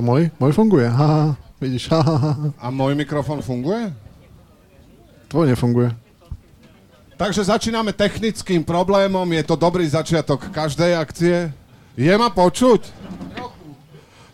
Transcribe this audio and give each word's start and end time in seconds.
A 0.00 0.02
môj? 0.02 0.32
Môj 0.40 0.56
funguje. 0.56 0.88
Haha, 0.88 1.36
vidíš, 1.60 1.92
haha. 1.92 2.56
A 2.56 2.72
môj 2.72 2.96
mikrofón 2.96 3.44
funguje? 3.44 3.92
Tvoj 5.28 5.52
nefunguje. 5.52 5.92
Takže 7.20 7.52
začíname 7.52 7.92
technickým 7.92 8.64
problémom, 8.64 9.28
je 9.28 9.44
to 9.44 9.60
dobrý 9.60 9.84
začiatok 9.84 10.48
každej 10.56 10.96
akcie. 10.96 11.52
Je 12.00 12.14
ma 12.16 12.32
počuť? 12.32 12.80
Trochu. 13.36 13.68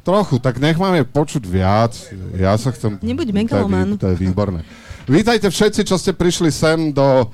Trochu, 0.06 0.36
tak 0.38 0.62
nech 0.62 0.78
máme 0.78 1.02
počuť 1.02 1.42
viac. 1.50 1.98
Ja 2.38 2.54
sa 2.54 2.70
chcem... 2.70 3.02
Nebuď 3.02 3.34
megaloman. 3.34 3.98
to 3.98 4.14
je 4.14 4.22
výborné. 4.22 4.62
Vítajte 5.10 5.50
všetci, 5.50 5.82
čo 5.82 5.98
ste 5.98 6.14
prišli 6.14 6.54
sem 6.54 6.94
do 6.94 7.26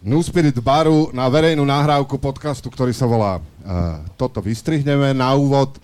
New 0.00 0.24
Spirit 0.24 0.56
baru 0.64 1.12
na 1.12 1.28
verejnú 1.28 1.68
nahrávku 1.68 2.16
podcastu, 2.16 2.72
ktorý 2.72 2.96
sa 2.96 3.04
volá 3.04 3.44
uh, 3.44 4.00
Toto 4.16 4.40
vystrihneme 4.40 5.12
na 5.12 5.36
úvod, 5.36 5.76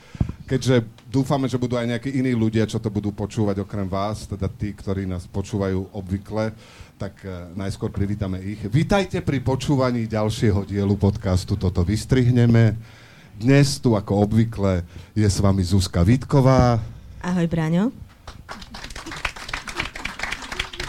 keďže 0.49 1.02
dúfame, 1.13 1.45
že 1.45 1.61
budú 1.61 1.77
aj 1.77 1.85
nejakí 1.93 2.09
iní 2.09 2.33
ľudia, 2.33 2.65
čo 2.65 2.81
to 2.81 2.89
budú 2.89 3.13
počúvať 3.13 3.61
okrem 3.61 3.85
vás, 3.85 4.25
teda 4.25 4.49
tí, 4.49 4.73
ktorí 4.73 5.05
nás 5.05 5.29
počúvajú 5.29 5.93
obvykle, 5.93 6.57
tak 6.97 7.13
uh, 7.29 7.53
najskôr 7.53 7.93
privítame 7.93 8.41
ich. 8.41 8.65
Vítajte 8.65 9.21
pri 9.21 9.45
počúvaní 9.45 10.09
ďalšieho 10.09 10.65
dielu 10.65 10.97
podcastu 10.97 11.61
Toto 11.61 11.85
vystrihneme. 11.85 12.81
Dnes 13.37 13.77
tu 13.77 13.93
ako 13.93 14.25
obvykle 14.25 14.89
je 15.13 15.29
s 15.29 15.37
vami 15.37 15.61
Zuzka 15.61 16.01
Vítková, 16.01 16.81
Ahoj, 17.23 17.47
Braňo. 17.47 17.95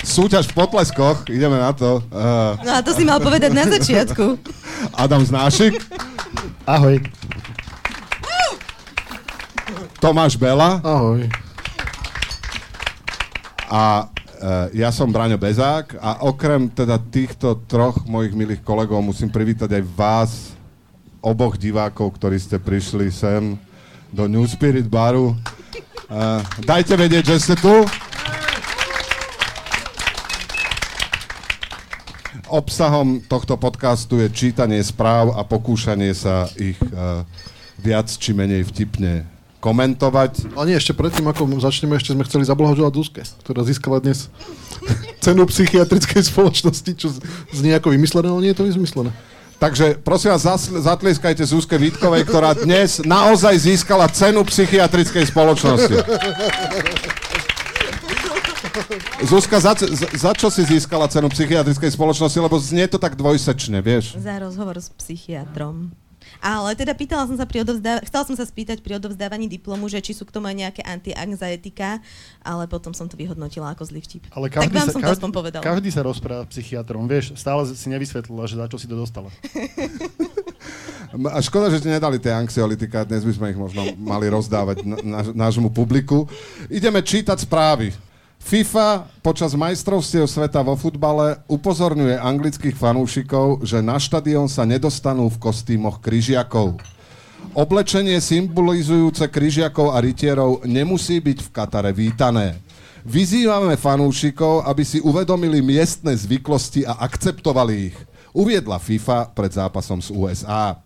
súťaž 0.02 0.50
v 0.50 0.54
potleskoch, 0.56 1.30
ideme 1.30 1.60
na 1.60 1.76
to. 1.76 2.00
Uh, 2.10 2.58
No 2.64 2.72
a 2.74 2.80
to 2.82 2.96
si 2.96 3.04
mal 3.04 3.20
povedať 3.20 3.52
na 3.52 3.68
začiatku. 3.68 4.40
Adam 4.96 5.22
Znášik, 5.24 5.78
Ahoj. 6.64 7.04
Tomáš 10.04 10.36
Bela 10.36 10.84
Ahoj. 10.84 11.32
a 13.72 14.12
e, 14.76 14.84
ja 14.84 14.92
som 14.92 15.08
Braňo 15.08 15.40
Bezák 15.40 15.96
a 15.96 16.28
okrem 16.28 16.68
teda 16.68 17.00
týchto 17.00 17.64
troch 17.72 18.04
mojich 18.04 18.36
milých 18.36 18.60
kolegov 18.68 19.00
musím 19.00 19.32
privítať 19.32 19.80
aj 19.80 19.84
vás, 19.96 20.32
oboch 21.24 21.56
divákov, 21.56 22.20
ktorí 22.20 22.36
ste 22.36 22.60
prišli 22.60 23.16
sem 23.16 23.56
do 24.12 24.28
New 24.28 24.44
Spirit 24.44 24.92
baru. 24.92 25.32
E, 25.32 25.36
dajte 26.68 27.00
vedieť, 27.00 27.24
že 27.24 27.38
ste 27.40 27.56
tu. 27.56 27.72
Obsahom 32.52 33.24
tohto 33.24 33.56
podcastu 33.56 34.20
je 34.20 34.28
čítanie 34.36 34.84
správ 34.84 35.32
a 35.32 35.48
pokúšanie 35.48 36.12
sa 36.12 36.52
ich 36.60 36.76
e, 36.92 36.92
viac 37.80 38.12
či 38.12 38.36
menej 38.36 38.68
vtipne 38.68 39.32
komentovať. 39.64 40.52
Ale 40.60 40.68
nie, 40.68 40.76
ešte 40.76 40.92
predtým, 40.92 41.24
ako 41.24 41.48
začneme, 41.64 41.96
ešte 41.96 42.12
sme 42.12 42.28
chceli 42.28 42.44
zablahoželať 42.44 42.92
Dúske, 42.92 43.24
ktorá 43.48 43.64
získala 43.64 44.04
dnes 44.04 44.28
cenu 45.24 45.48
psychiatrickej 45.48 46.20
spoločnosti, 46.28 46.92
čo 47.00 47.08
z- 47.08 47.24
znie 47.56 47.72
ako 47.72 47.96
vymyslené, 47.96 48.28
ale 48.28 48.44
nie 48.44 48.52
je 48.52 48.60
to 48.60 48.68
vymyslené. 48.68 49.16
Takže 49.64 49.96
prosím 50.04 50.36
vás, 50.36 50.44
zatlieskajte 50.68 51.48
Zuzke 51.48 51.80
Vítkovej, 51.80 52.28
ktorá 52.28 52.52
dnes 52.52 53.00
naozaj 53.00 53.56
získala 53.64 54.12
cenu 54.12 54.44
psychiatrickej 54.44 55.32
spoločnosti. 55.32 55.96
Zuzka, 59.24 59.64
za, 59.64 59.72
za, 59.80 60.08
za 60.12 60.32
čo 60.36 60.52
si 60.52 60.68
získala 60.68 61.08
cenu 61.08 61.32
psychiatrickej 61.32 61.96
spoločnosti? 61.96 62.36
Lebo 62.36 62.60
znie 62.60 62.92
to 62.92 63.00
tak 63.00 63.16
dvojsečne, 63.16 63.80
vieš? 63.80 64.20
Za 64.20 64.44
rozhovor 64.44 64.76
s 64.76 64.92
psychiatrom. 65.00 65.96
Ale 66.44 66.76
teda 66.76 66.94
pýtala 66.94 67.26
som 67.30 67.38
sa 67.40 67.48
pri 67.48 67.64
odovzdávaní, 67.64 68.04
chcela 68.08 68.24
som 68.28 68.36
sa 68.36 68.46
spýtať 68.46 68.84
pri 68.84 69.00
odovzdávaní 69.00 69.46
diplomu, 69.48 69.88
že 69.88 70.04
či 70.04 70.12
sú 70.16 70.28
k 70.28 70.34
tomu 70.34 70.52
aj 70.52 70.56
nejaké 70.58 70.82
anti-anxietika, 70.84 72.04
ale 72.44 72.68
potom 72.68 72.92
som 72.92 73.08
to 73.08 73.16
vyhodnotila 73.16 73.72
ako 73.74 73.88
zlý 73.88 74.02
vtip. 74.04 74.28
Ale 74.34 74.52
tak 74.52 74.68
každý, 74.68 74.76
vám 74.76 74.88
sa, 74.88 74.94
som 74.94 75.02
to 75.02 75.08
každý, 75.08 75.20
aspoň 75.20 75.32
povedala. 75.32 75.64
každý 75.64 75.90
sa 75.92 76.02
rozpráva 76.04 76.44
s 76.48 76.50
psychiatrom, 76.56 77.08
vieš, 77.08 77.36
stále 77.40 77.64
si 77.70 77.88
nevysvetlila, 77.90 78.44
že 78.48 78.56
za 78.60 78.68
čo 78.68 78.78
si 78.78 78.88
to 78.88 78.96
dostala. 79.00 79.30
A 81.14 81.38
škoda, 81.46 81.70
že 81.70 81.86
ste 81.86 81.94
nedali 81.94 82.18
tie 82.18 82.34
anxiolitika, 82.34 83.06
dnes 83.06 83.22
by 83.22 83.34
sme 83.38 83.48
ich 83.54 83.60
možno 83.60 83.86
mali 84.02 84.34
rozdávať 84.34 84.82
na, 84.82 84.98
na, 85.06 85.20
nášmu 85.46 85.70
publiku. 85.70 86.26
Ideme 86.74 87.06
čítať 87.06 87.46
správy. 87.46 87.94
FIFA 88.44 89.08
počas 89.24 89.56
majstrovstiev 89.56 90.28
sveta 90.28 90.60
vo 90.62 90.76
futbale 90.76 91.40
upozorňuje 91.48 92.20
anglických 92.20 92.76
fanúšikov, 92.76 93.64
že 93.64 93.80
na 93.80 93.96
štadión 93.96 94.52
sa 94.52 94.68
nedostanú 94.68 95.32
v 95.32 95.40
kostýmoch 95.40 96.04
kryžiakov. 96.04 96.76
Oblečenie 97.56 98.20
symbolizujúce 98.20 99.32
kryžiakov 99.32 99.96
a 99.96 100.04
rytierov 100.04 100.68
nemusí 100.68 101.24
byť 101.24 101.40
v 101.40 101.50
Katare 101.56 101.92
vítané. 101.96 102.60
Vyzývame 103.08 103.80
fanúšikov, 103.80 104.68
aby 104.68 104.84
si 104.84 105.00
uvedomili 105.00 105.64
miestne 105.64 106.12
zvyklosti 106.12 106.84
a 106.84 107.00
akceptovali 107.00 107.92
ich. 107.92 107.98
Uviedla 108.36 108.76
FIFA 108.76 109.32
pred 109.32 109.56
zápasom 109.56 110.04
z 110.04 110.12
USA. 110.12 110.84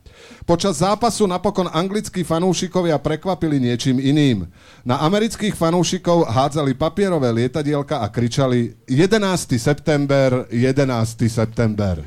Počas 0.47 0.79
zápasu 0.79 1.27
napokon 1.27 1.67
anglickí 1.67 2.23
fanúšikovia 2.23 2.95
prekvapili 3.03 3.59
niečím 3.59 3.99
iným. 3.99 4.47
Na 4.87 5.03
amerických 5.03 5.51
fanúšikov 5.51 6.23
hádzali 6.31 6.71
papierové 6.71 7.27
lietadielka 7.35 7.99
a 7.99 8.07
kričali 8.07 8.71
11. 8.87 9.59
september, 9.59 10.47
11. 10.47 10.87
september. 11.27 11.99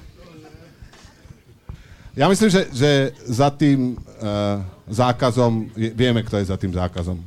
Ja 2.16 2.26
myslím, 2.26 2.48
že, 2.48 2.62
že 2.74 2.90
za 3.28 3.52
tým 3.54 3.94
uh, 3.94 4.60
zákazom, 4.90 5.70
vieme, 5.76 6.24
kto 6.26 6.42
je 6.42 6.50
za 6.50 6.56
tým 6.58 6.74
zákazom. 6.74 7.20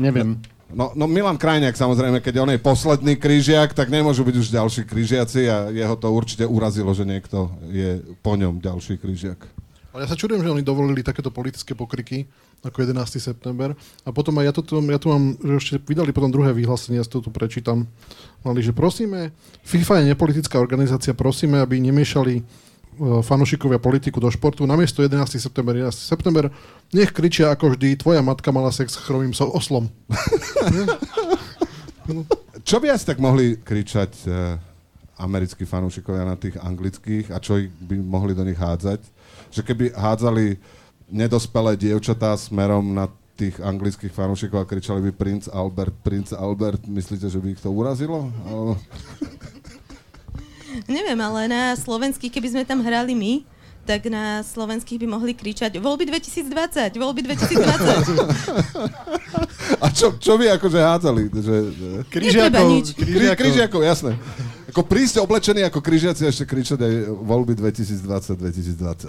Neviem. 0.00 0.40
No, 0.68 0.92
no 0.92 1.08
Milan 1.08 1.40
Krajniak 1.40 1.80
samozrejme, 1.80 2.20
keď 2.20 2.44
on 2.44 2.50
je 2.52 2.60
posledný 2.60 3.16
kryžiak, 3.16 3.72
tak 3.72 3.88
nemôžu 3.88 4.20
byť 4.20 4.36
už 4.36 4.48
ďalší 4.52 4.82
kryžiaci 4.84 5.48
a 5.48 5.72
jeho 5.72 5.96
to 5.96 6.12
určite 6.12 6.44
urazilo, 6.44 6.92
že 6.92 7.08
niekto 7.08 7.48
je 7.72 8.04
po 8.20 8.36
ňom 8.36 8.60
ďalší 8.60 9.00
kryžiak. 9.00 9.40
Ale 9.92 10.04
ja 10.04 10.08
sa 10.12 10.20
čudujem, 10.20 10.44
že 10.44 10.52
oni 10.52 10.60
dovolili 10.60 11.00
takéto 11.00 11.32
politické 11.32 11.72
pokriky 11.72 12.28
ako 12.60 12.84
11. 12.84 13.16
september. 13.22 13.72
A 14.04 14.12
potom 14.12 14.36
aj 14.36 14.44
ja, 14.50 14.52
to, 14.52 14.60
ja 14.84 14.98
tu 15.00 15.08
mám, 15.08 15.38
že 15.40 15.52
ešte 15.56 15.74
vydali 15.80 16.12
potom 16.12 16.28
druhé 16.28 16.52
vyhlásenie, 16.52 17.00
ja 17.00 17.06
to 17.06 17.24
tu 17.24 17.30
prečítam. 17.32 17.88
Mali, 18.44 18.60
že 18.60 18.76
prosíme, 18.76 19.32
FIFA 19.64 20.02
je 20.02 20.10
nepolitická 20.12 20.60
organizácia, 20.60 21.16
prosíme, 21.16 21.62
aby 21.62 21.80
nemiešali 21.80 22.34
e, 22.36 22.42
fanúšikovia 23.24 23.80
politiku 23.80 24.20
do 24.20 24.28
športu. 24.28 24.68
Namiesto 24.68 25.00
11. 25.00 25.40
september, 25.40 25.72
11. 25.72 25.94
september, 25.94 26.50
nech 26.92 27.14
kričia 27.14 27.54
ako 27.54 27.78
vždy, 27.78 27.96
tvoja 27.96 28.20
matka 28.20 28.52
mala 28.52 28.74
sex 28.74 28.92
s 28.92 29.00
chromým 29.00 29.32
so- 29.32 29.54
oslom. 29.54 29.88
Čo 32.68 32.84
by 32.84 32.92
asi 32.92 33.04
tak 33.08 33.16
mohli 33.16 33.56
kričať 33.56 34.12
uh, 34.28 34.56
americkí 35.18 35.64
fanúšikovia 35.64 36.24
na 36.24 36.36
tých 36.36 36.56
anglických 36.56 37.32
a 37.34 37.40
čo 37.42 37.58
by 37.58 37.96
mohli 37.96 38.32
do 38.36 38.44
nich 38.46 38.56
hádzať? 38.56 39.02
Že 39.50 39.62
keby 39.64 39.84
hádzali 39.96 40.60
nedospelé 41.08 41.76
dievčatá 41.76 42.36
smerom 42.36 42.92
na 42.92 43.08
tých 43.38 43.62
anglických 43.62 44.10
fanúšikov 44.10 44.60
a 44.60 44.66
kričali 44.66 44.98
by 45.08 45.12
princ 45.14 45.46
Albert, 45.46 45.94
princ 46.02 46.34
Albert, 46.34 46.82
myslíte, 46.90 47.30
že 47.30 47.38
by 47.38 47.54
ich 47.54 47.62
to 47.62 47.70
urazilo? 47.70 48.34
Alebo... 48.44 48.74
Neviem, 50.90 51.20
ale 51.22 51.48
na 51.48 51.72
slovenských, 51.78 52.34
keby 52.34 52.48
sme 52.52 52.66
tam 52.66 52.82
hrali 52.82 53.14
my, 53.14 53.46
tak 53.88 54.04
na 54.12 54.44
slovenských 54.44 55.00
by 55.00 55.08
mohli 55.08 55.32
kričať 55.32 55.80
voľby 55.80 56.12
2020, 56.12 56.92
voľby 57.00 57.24
2020. 57.24 59.80
A 59.84 59.88
čo, 59.88 60.12
čo 60.20 60.36
by 60.36 60.60
akože 60.60 60.76
hádzali? 60.76 61.32
Že, 61.32 61.56
že... 61.72 62.04
Netreba 62.04 62.68
nič. 62.68 62.92
Kri, 62.92 63.32
križiakov, 63.32 63.80
jasné. 63.80 64.12
Ako 64.68 64.84
prísť 64.84 65.24
oblečený 65.24 65.64
ako 65.64 65.80
križiaci 65.80 66.28
a 66.28 66.32
ešte 66.32 66.44
kričať 66.44 66.76
aj 66.84 66.94
voľby 67.24 67.56
2020-2020. 67.56 69.08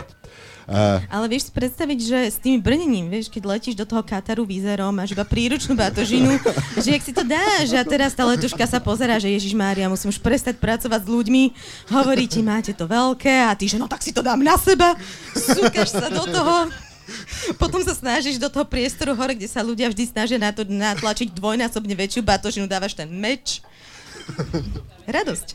Uh, 0.70 1.02
Ale 1.10 1.26
vieš 1.26 1.50
si 1.50 1.52
predstaviť, 1.52 2.00
že 2.00 2.20
s 2.30 2.38
tým 2.38 2.62
brnením, 2.62 3.10
vieš, 3.10 3.26
keď 3.26 3.58
letíš 3.58 3.74
do 3.74 3.90
toho 3.90 4.06
Kataru 4.06 4.46
výzerom, 4.46 4.94
máš 4.94 5.18
iba 5.18 5.26
príručnú 5.26 5.74
batožinu, 5.74 6.38
že 6.86 6.94
jak 6.94 7.04
si 7.04 7.10
to 7.10 7.26
dáš? 7.26 7.74
A 7.74 7.82
teraz 7.82 8.14
tá 8.14 8.22
letuška 8.22 8.70
sa 8.70 8.78
pozerá, 8.78 9.18
že 9.18 9.34
Ježiš 9.34 9.58
Mária, 9.58 9.90
musím 9.90 10.14
už 10.14 10.22
prestať 10.22 10.62
pracovať 10.62 11.02
s 11.04 11.10
ľuďmi, 11.10 11.44
hovorí 11.90 12.30
ti, 12.30 12.46
máte 12.46 12.72
to 12.78 12.86
veľké. 12.86 13.50
A 13.50 13.58
ty, 13.58 13.66
že 13.66 13.82
no 13.82 13.90
tak 13.90 14.06
si 14.06 14.14
to 14.14 14.22
dám 14.22 14.40
na 14.46 14.62
seba, 14.62 14.94
súkaš 15.34 15.90
sa 15.90 16.06
do 16.06 16.24
toho, 16.30 16.70
potom 17.58 17.82
sa 17.82 17.98
snažíš 17.98 18.38
do 18.38 18.48
toho 18.48 18.64
priestoru 18.64 19.18
hore, 19.18 19.34
kde 19.34 19.50
sa 19.50 19.66
ľudia 19.66 19.90
vždy 19.90 20.06
snažia 20.06 20.38
na 20.38 20.54
to 20.54 20.64
natlačiť 20.70 21.34
dvojnásobne 21.34 21.98
väčšiu 21.98 22.22
batožinu, 22.22 22.70
dávaš 22.70 22.94
ten 22.94 23.10
meč. 23.10 23.66
Radosť. 25.08 25.48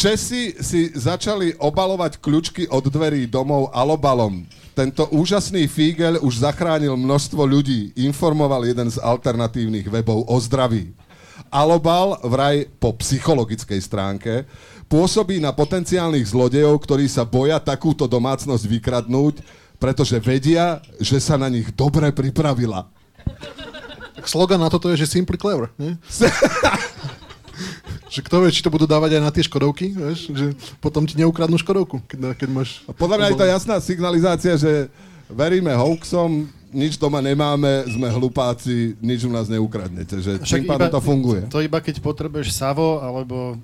Česi 0.00 0.56
si 0.64 0.88
začali 0.96 1.60
obalovať 1.60 2.24
kľúčky 2.24 2.64
od 2.72 2.88
dverí 2.88 3.28
domov 3.28 3.68
alobalom. 3.68 4.48
Tento 4.72 5.04
úžasný 5.12 5.68
fígel 5.68 6.16
už 6.24 6.40
zachránil 6.40 6.96
množstvo 6.96 7.44
ľudí, 7.44 7.92
informoval 8.00 8.64
jeden 8.64 8.88
z 8.88 8.96
alternatívnych 8.96 9.92
webov 9.92 10.24
o 10.24 10.36
zdraví. 10.40 10.96
Alobal 11.52 12.16
vraj 12.24 12.64
po 12.80 12.96
psychologickej 12.96 13.80
stránke 13.82 14.48
pôsobí 14.88 15.36
na 15.36 15.52
potenciálnych 15.52 16.32
zlodejov, 16.32 16.80
ktorí 16.80 17.04
sa 17.04 17.28
boja 17.28 17.60
takúto 17.60 18.08
domácnosť 18.08 18.64
vykradnúť, 18.64 19.44
pretože 19.76 20.16
vedia, 20.16 20.80
že 20.96 21.20
sa 21.20 21.36
na 21.36 21.52
nich 21.52 21.68
dobre 21.76 22.08
pripravila. 22.08 22.88
Tak 24.16 24.24
slogan 24.24 24.64
na 24.64 24.72
toto 24.72 24.88
je, 24.88 25.04
že 25.04 25.12
simply 25.12 25.36
clever, 25.36 25.68
nie? 25.76 25.92
že 28.10 28.20
kto 28.26 28.42
vie, 28.42 28.50
či 28.50 28.66
to 28.66 28.74
budú 28.74 28.90
dávať 28.90 29.16
aj 29.16 29.22
na 29.22 29.30
tie 29.30 29.46
škodovky, 29.46 29.94
vieš? 29.94 30.34
že 30.34 30.58
potom 30.82 31.06
ti 31.06 31.14
neukradnú 31.14 31.54
škodovku, 31.62 32.02
keď, 32.10 32.34
keď 32.34 32.48
máš... 32.50 32.82
A 32.84 32.92
podľa 32.92 33.16
mňa 33.22 33.28
je 33.30 33.38
to 33.38 33.46
jasná 33.46 33.76
signalizácia, 33.78 34.58
že 34.58 34.90
veríme 35.30 35.70
hoaxom, 35.70 36.50
nič 36.74 36.98
doma 36.98 37.22
nemáme, 37.22 37.86
sme 37.86 38.10
hlupáci, 38.10 38.98
nič 38.98 39.22
u 39.26 39.30
nás 39.30 39.46
neukradnete. 39.46 40.18
Že 40.18 40.42
tým 40.42 40.66
pádom 40.66 40.90
to 40.90 41.00
funguje. 41.02 41.46
To 41.50 41.62
iba 41.62 41.78
keď 41.78 42.02
potrebuješ 42.02 42.50
Savo, 42.50 42.98
alebo 42.98 43.54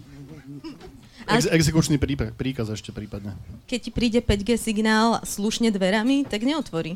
Ex- 1.27 1.51
exekučný 1.51 1.99
prípad, 1.99 2.39
príkaz 2.39 2.71
ešte 2.71 2.95
prípadne. 2.95 3.35
Keď 3.67 3.81
ti 3.83 3.91
príde 3.91 4.23
5G 4.23 4.55
signál 4.55 5.19
slušne 5.27 5.75
dverami, 5.75 6.23
tak 6.23 6.47
neotvorí. 6.47 6.95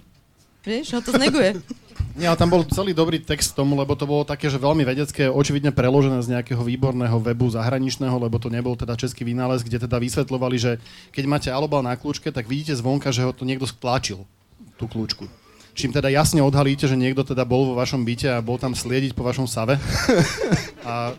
Vieš, 0.63 0.95
ho 0.95 1.01
to 1.03 1.11
zneguje. 1.19 1.59
Nie, 2.21 2.29
ale 2.29 2.37
tam 2.37 2.53
bol 2.53 2.69
celý 2.69 2.93
dobrý 2.93 3.17
text 3.17 3.57
tomu, 3.57 3.73
lebo 3.81 3.97
to 3.97 4.05
bolo 4.05 4.29
také, 4.29 4.53
že 4.53 4.61
veľmi 4.61 4.85
vedecké, 4.85 5.33
očividne 5.33 5.73
preložené 5.73 6.21
z 6.21 6.37
nejakého 6.37 6.61
výborného 6.61 7.17
webu 7.17 7.49
zahraničného, 7.49 8.13
lebo 8.13 8.37
to 8.37 8.53
nebol 8.53 8.77
teda 8.77 8.93
český 8.93 9.25
vynález, 9.25 9.65
kde 9.65 9.89
teda 9.89 9.97
vysvetľovali, 9.97 10.57
že 10.61 10.77
keď 11.17 11.25
máte 11.25 11.49
alobal 11.49 11.81
na 11.81 11.97
kľúčke, 11.97 12.29
tak 12.29 12.45
vidíte 12.45 12.77
zvonka, 12.77 13.09
že 13.09 13.25
ho 13.25 13.33
to 13.33 13.49
niekto 13.49 13.65
stlačil, 13.65 14.29
tú 14.77 14.85
kľúčku. 14.85 15.25
Čím 15.73 15.97
teda 15.97 16.13
jasne 16.13 16.45
odhalíte, 16.45 16.85
že 16.85 16.93
niekto 16.93 17.25
teda 17.25 17.49
bol 17.49 17.73
vo 17.73 17.75
vašom 17.81 18.05
byte 18.05 18.29
a 18.37 18.45
bol 18.45 18.61
tam 18.61 18.77
sliediť 18.77 19.17
po 19.17 19.25
vašom 19.25 19.49
save. 19.49 19.81
A 20.85 21.17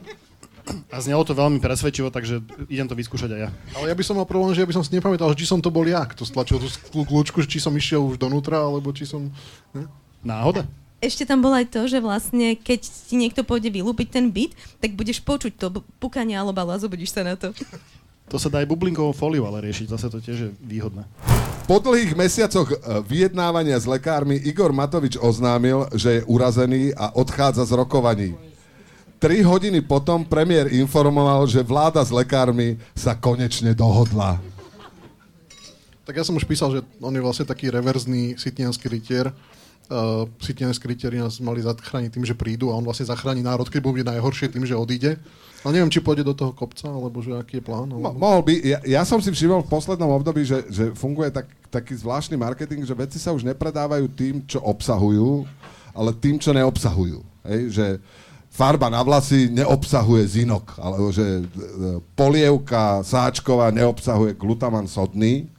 a 0.94 1.02
znelo 1.02 1.26
to 1.26 1.34
veľmi 1.34 1.58
presvedčivo, 1.58 2.14
takže 2.14 2.40
idem 2.70 2.86
to 2.86 2.94
vyskúšať 2.94 3.34
aj 3.34 3.42
ja. 3.42 3.50
Ale 3.76 3.92
ja 3.92 3.96
by 3.98 4.04
som 4.06 4.16
mal 4.16 4.30
problém, 4.30 4.54
že 4.54 4.62
ja 4.62 4.70
by 4.70 4.78
som 4.78 4.86
si 4.86 4.94
nepamätal, 4.94 5.34
či 5.34 5.50
som 5.50 5.58
to 5.60 5.74
bol 5.74 5.84
ja, 5.84 6.06
kto 6.06 6.22
stlačil 6.24 6.62
tú 6.62 7.02
kľúčku, 7.02 7.44
či 7.50 7.58
som 7.58 7.74
išiel 7.74 8.06
už 8.06 8.22
donútra, 8.22 8.62
alebo 8.62 8.94
či 8.94 9.10
som... 9.10 9.34
Ne? 9.74 9.90
Náhoda? 10.22 10.70
Ešte 11.02 11.26
tam 11.26 11.42
bolo 11.42 11.58
aj 11.58 11.74
to, 11.74 11.90
že 11.90 11.98
vlastne 11.98 12.54
keď 12.54 12.86
ti 12.86 13.18
niekto 13.18 13.42
pôjde 13.42 13.74
vylúpiť 13.74 14.22
ten 14.22 14.30
byt, 14.30 14.54
tak 14.78 14.94
budeš 14.94 15.18
počuť 15.26 15.58
to 15.58 15.82
pukanie 15.98 16.38
alebo 16.38 16.62
a 16.62 16.78
zobudíš 16.78 17.18
sa 17.18 17.26
na 17.26 17.34
to. 17.34 17.50
To 18.32 18.40
sa 18.40 18.48
dá 18.48 18.64
aj 18.64 18.72
bublinkovou 18.72 19.12
fóliu 19.12 19.44
ale 19.44 19.60
riešiť, 19.60 19.92
zase 19.92 20.08
to 20.08 20.24
tiež 20.24 20.38
je 20.40 20.50
výhodné. 20.64 21.04
Po 21.68 21.84
dlhých 21.84 22.16
mesiacoch 22.16 22.72
e, 22.72 23.04
vyjednávania 23.04 23.76
s 23.76 23.84
lekármi 23.84 24.40
Igor 24.40 24.72
Matovič 24.72 25.20
oznámil, 25.20 25.92
že 25.92 26.24
je 26.24 26.28
urazený 26.32 26.96
a 26.96 27.12
odchádza 27.12 27.68
z 27.68 27.76
rokovaní. 27.76 28.32
Tri 29.20 29.44
hodiny 29.44 29.84
potom 29.84 30.24
premiér 30.24 30.72
informoval, 30.72 31.44
že 31.44 31.60
vláda 31.60 32.00
s 32.00 32.16
lekármi 32.16 32.80
sa 32.96 33.20
konečne 33.20 33.76
dohodla. 33.76 34.40
Tak 36.08 36.16
ja 36.16 36.24
som 36.24 36.40
už 36.40 36.48
písal, 36.48 36.72
že 36.72 36.80
on 37.04 37.12
je 37.12 37.20
vlastne 37.20 37.44
taký 37.44 37.68
reverzný 37.68 38.40
sitnianský 38.40 38.88
rytier. 38.88 39.28
Uh, 39.92 40.24
sitnianskí 40.40 40.88
rytieri 40.88 41.20
nás 41.20 41.44
mali 41.44 41.60
zachrániť 41.60 42.16
tým, 42.16 42.24
že 42.24 42.32
prídu 42.32 42.72
a 42.72 42.80
on 42.80 42.88
vlastne 42.88 43.12
zachráni 43.12 43.44
národ, 43.44 43.68
keď 43.68 43.82
bude 43.84 44.08
najhoršie 44.08 44.48
tým, 44.48 44.64
že 44.64 44.72
odíde. 44.72 45.20
Ale 45.68 45.76
neviem, 45.76 45.92
či 45.92 46.00
pôjde 46.00 46.24
do 46.24 46.32
toho 46.32 46.56
kopca, 46.56 46.88
alebo 46.88 47.20
že 47.20 47.36
aký 47.36 47.60
je 47.60 47.68
plán. 47.68 47.92
Alebo... 47.92 48.00
Mo- 48.00 48.16
mohol 48.16 48.42
by. 48.42 48.54
Ja, 48.64 48.80
ja 48.88 49.02
som 49.04 49.20
si 49.20 49.30
všimol 49.30 49.68
v 49.68 49.72
poslednom 49.76 50.10
období, 50.16 50.48
že, 50.48 50.64
že 50.72 50.96
funguje 50.96 51.30
tak, 51.30 51.52
taký 51.68 51.94
zvláštny 52.00 52.40
marketing, 52.40 52.88
že 52.88 52.96
veci 52.96 53.20
sa 53.20 53.36
už 53.36 53.44
nepredávajú 53.46 54.08
tým, 54.16 54.42
čo 54.48 54.64
obsahujú, 54.64 55.44
ale 55.92 56.16
tým, 56.18 56.40
čo 56.40 56.56
neobsahujú. 56.56 57.20
Hej, 57.46 57.62
že 57.76 57.86
farba 58.52 58.90
na 58.90 59.04
vlasy 59.04 59.54
neobsahuje 59.54 60.24
zinok, 60.40 60.76
alebo 60.82 61.14
že 61.14 61.24
e, 61.24 61.44
polievka 62.16 63.04
sáčková 63.06 63.70
neobsahuje 63.76 64.36
glutaman 64.36 64.88
sodný. 64.88 65.52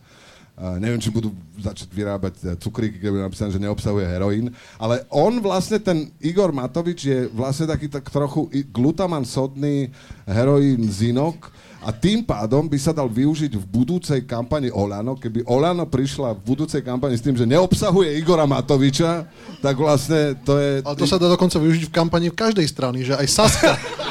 Uh, 0.52 0.76
neviem, 0.76 1.00
či 1.00 1.08
budú 1.08 1.32
začať 1.56 1.88
vyrábať 1.88 2.34
e, 2.44 2.52
cukríky, 2.60 3.00
keď 3.00 3.08
bude 3.08 3.24
napísané, 3.24 3.56
že 3.56 3.62
neobsahuje 3.62 4.04
heroín. 4.04 4.52
Ale 4.76 5.00
on 5.08 5.40
vlastne, 5.40 5.80
ten 5.80 6.12
Igor 6.20 6.52
Matovič 6.52 7.08
je 7.08 7.24
vlastne 7.32 7.64
taký 7.72 7.88
tak 7.88 8.04
trochu 8.12 8.52
glutaman 8.68 9.24
sodný 9.24 9.88
heroín 10.28 10.84
zinok, 10.92 11.48
a 11.82 11.90
tým 11.90 12.22
pádom 12.22 12.70
by 12.70 12.78
sa 12.78 12.94
dal 12.94 13.10
využiť 13.10 13.58
v 13.58 13.64
budúcej 13.66 14.22
kampani 14.22 14.70
Olano, 14.70 15.18
keby 15.18 15.42
Olano 15.50 15.82
prišla 15.82 16.30
v 16.38 16.54
budúcej 16.54 16.78
kampani 16.78 17.18
s 17.18 17.26
tým, 17.26 17.34
že 17.34 17.42
neobsahuje 17.42 18.22
Igora 18.22 18.46
Matoviča, 18.46 19.26
tak 19.58 19.74
vlastne 19.74 20.38
to 20.46 20.62
je... 20.62 20.78
Ale 20.86 20.94
to 20.94 21.10
sa 21.10 21.18
dá 21.18 21.26
dokonca 21.26 21.58
využiť 21.58 21.90
v 21.90 21.92
kampani 21.92 22.30
v 22.30 22.38
každej 22.38 22.66
strany, 22.70 23.02
že 23.02 23.18
aj 23.18 23.26
Saska... 23.26 23.74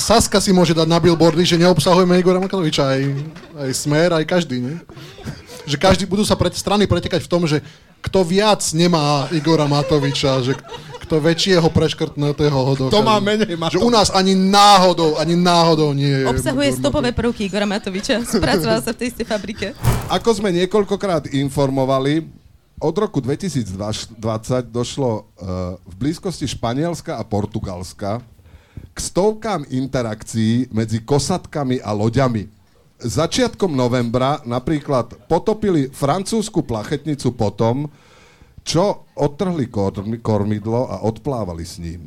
Saska 0.00 0.40
si 0.40 0.50
môže 0.52 0.72
dať 0.72 0.88
na 0.88 0.98
billboardy, 0.98 1.44
že 1.44 1.60
neobsahujeme 1.60 2.18
Igora 2.18 2.40
Matoviča, 2.40 2.96
aj, 2.96 3.02
aj 3.56 3.70
Smer, 3.76 4.10
aj 4.16 4.24
každý, 4.24 4.60
ne? 4.60 4.74
Že 5.68 5.76
každý 5.78 6.04
budú 6.08 6.26
sa 6.26 6.34
pred, 6.34 6.52
strany 6.56 6.88
pretekať 6.88 7.22
v 7.24 7.30
tom, 7.30 7.44
že 7.46 7.62
kto 8.02 8.26
viac 8.26 8.60
nemá 8.74 9.30
Igora 9.30 9.70
Matoviča, 9.70 10.42
že 10.42 10.58
to 11.12 11.20
väčšieho 11.20 11.68
preškrtnutého 11.68 12.56
hodoka. 12.56 12.88
To 12.88 13.04
má 13.04 13.20
menej 13.20 13.52
Matovič. 13.52 13.76
Že 13.76 13.84
u 13.84 13.90
nás 13.92 14.08
ani 14.08 14.32
náhodou, 14.32 15.20
ani 15.20 15.36
náhodou 15.36 15.92
nie 15.92 16.08
je. 16.08 16.24
Obsahuje 16.24 16.72
stopové 16.72 17.12
prvky 17.12 17.52
Igora 17.52 17.68
Matoviča. 17.68 18.24
Spracoval 18.24 18.80
sa 18.80 18.96
v 18.96 19.04
tej 19.04 19.06
istej 19.12 19.26
fabrike. 19.28 19.66
Ako 20.08 20.32
sme 20.32 20.48
niekoľkokrát 20.56 21.28
informovali, 21.36 22.40
od 22.82 22.94
roku 22.98 23.22
2020 23.22 24.18
došlo 24.74 25.10
uh, 25.14 25.78
v 25.86 25.94
blízkosti 26.00 26.50
Španielska 26.50 27.14
a 27.14 27.22
Portugalska 27.22 28.18
k 28.92 28.98
stovkám 29.00 29.64
interakcií 29.72 30.68
medzi 30.68 31.00
kosatkami 31.00 31.80
a 31.80 31.96
loďami. 31.96 32.48
Začiatkom 33.02 33.74
novembra 33.74 34.38
napríklad 34.46 35.26
potopili 35.26 35.90
francúzsku 35.90 36.62
plachetnicu 36.62 37.34
potom, 37.34 37.90
čo 38.62 39.08
odtrhli 39.18 39.66
kormidlo 40.22 40.86
a 40.86 41.02
odplávali 41.02 41.66
s 41.66 41.82
ním. 41.82 42.06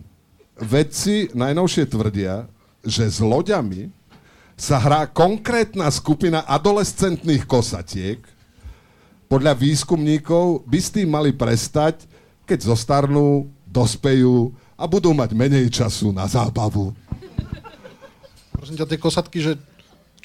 Vedci 0.55 1.27
najnovšie 1.35 1.83
tvrdia, 1.91 2.47
že 2.79 3.11
s 3.11 3.19
loďami 3.19 3.91
sa 4.55 4.79
hrá 4.79 5.03
konkrétna 5.03 5.91
skupina 5.91 6.47
adolescentných 6.47 7.43
kosatiek. 7.43 8.23
Podľa 9.27 9.51
výskumníkov 9.51 10.63
by 10.63 10.79
s 10.79 10.89
tým 10.95 11.11
mali 11.11 11.35
prestať, 11.35 12.07
keď 12.47 12.71
zostarnú, 12.71 13.51
dospejú 13.67 14.55
a 14.75 14.83
budú 14.85 15.15
mať 15.15 15.31
menej 15.31 15.71
času 15.71 16.11
na 16.11 16.27
zábavu. 16.27 16.91
Prosím 18.51 18.75
ťa, 18.79 18.89
tie 18.91 18.99
kosatky, 18.99 19.39
že 19.39 19.51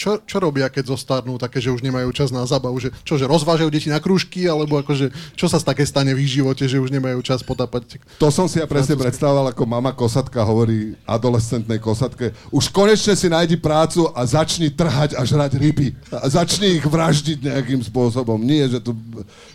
čo, 0.00 0.17
čo 0.25 0.41
robia, 0.41 0.73
keď 0.73 0.97
zostarnú 0.97 1.37
také, 1.37 1.61
že 1.61 1.69
už 1.69 1.85
nemajú 1.85 2.08
čas 2.17 2.32
na 2.32 2.41
zábavu? 2.49 2.81
Že, 2.81 2.88
čo, 3.05 3.20
že 3.20 3.29
rozvážajú 3.29 3.69
deti 3.69 3.93
na 3.93 4.00
krúžky, 4.00 4.49
alebo 4.49 4.81
akože, 4.81 5.12
čo 5.37 5.44
sa 5.44 5.61
také 5.61 5.85
stane 5.85 6.17
v 6.17 6.25
ich 6.25 6.41
živote, 6.41 6.64
že 6.64 6.81
už 6.81 6.88
nemajú 6.88 7.20
čas 7.20 7.44
potápať? 7.44 8.00
To 8.17 8.32
som 8.32 8.49
si 8.49 8.56
ja 8.56 8.64
presne 8.64 8.97
predstavoval, 8.97 9.52
ako 9.52 9.69
mama 9.69 9.92
kosatka 9.92 10.40
hovorí 10.40 10.97
adolescentnej 11.04 11.76
kosatke, 11.76 12.33
už 12.49 12.73
konečne 12.73 13.12
si 13.12 13.28
nájdi 13.28 13.61
prácu 13.61 14.09
a 14.16 14.25
začni 14.25 14.73
trhať 14.73 15.21
a 15.21 15.28
žrať 15.28 15.61
ryby. 15.61 15.92
A 16.09 16.33
začni 16.33 16.80
ich 16.80 16.87
vraždiť 16.88 17.45
nejakým 17.45 17.85
spôsobom. 17.85 18.40
Nie, 18.40 18.73
že 18.73 18.80
tu 18.80 18.97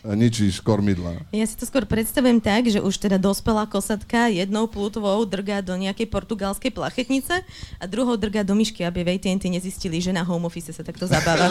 ničíš 0.06 0.62
kormidla. 0.62 1.26
Ja 1.34 1.50
si 1.50 1.58
to 1.58 1.66
skôr 1.66 1.90
predstavujem 1.90 2.38
tak, 2.38 2.70
že 2.70 2.86
už 2.86 3.02
teda 3.02 3.18
dospelá 3.18 3.66
kosatka 3.66 4.30
jednou 4.30 4.70
plutvou 4.70 5.26
drga 5.26 5.66
do 5.66 5.74
nejakej 5.74 6.06
portugalskej 6.06 6.70
plachetnice 6.70 7.42
a 7.82 7.84
druhou 7.90 8.14
drga 8.14 8.46
do 8.46 8.54
myšky, 8.54 8.86
aby 8.86 9.02
v 9.02 9.18
nezistili, 9.50 9.98
že 9.98 10.14
na 10.14 10.22
home 10.36 10.52
office 10.52 10.76
sa 10.76 10.84
takto 10.84 11.08
zabáva. 11.08 11.48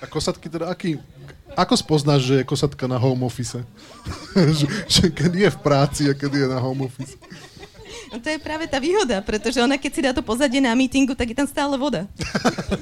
A 0.00 0.04
kosatky 0.08 0.48
teda 0.48 0.72
aký, 0.72 0.96
ako 1.56 1.74
spoznáš, 1.76 2.28
že 2.28 2.34
je 2.40 2.44
kosatka 2.44 2.84
na 2.84 3.00
home 3.00 3.24
office? 3.24 3.60
že, 4.58 4.66
že 4.88 5.04
kedy 5.08 5.48
je 5.48 5.50
v 5.52 5.58
práci 5.60 6.02
a 6.08 6.12
kedy 6.12 6.44
je 6.44 6.48
na 6.48 6.60
home 6.60 6.88
office? 6.88 7.16
No 8.12 8.20
to 8.22 8.28
je 8.32 8.38
práve 8.40 8.68
tá 8.70 8.80
výhoda, 8.80 9.20
pretože 9.24 9.60
ona 9.60 9.80
keď 9.80 9.92
si 9.92 10.00
dá 10.04 10.12
to 10.12 10.24
pozadie 10.24 10.60
na 10.60 10.72
mítingu, 10.76 11.16
tak 11.16 11.32
je 11.32 11.36
tam 11.36 11.48
stále 11.48 11.76
voda. 11.76 12.08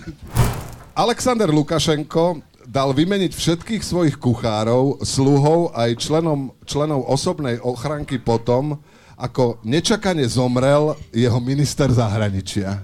Alexander 0.94 1.50
Lukašenko 1.50 2.42
dal 2.66 2.90
vymeniť 2.94 3.32
všetkých 3.34 3.82
svojich 3.82 4.16
kuchárov, 4.18 5.02
sluhov 5.02 5.74
aj 5.74 5.98
členom, 5.98 6.54
členov 6.66 7.06
osobnej 7.06 7.58
ochranky 7.62 8.18
potom, 8.18 8.78
ako 9.14 9.62
nečakane 9.62 10.26
zomrel 10.26 10.98
jeho 11.14 11.38
minister 11.38 11.90
zahraničia. 11.90 12.82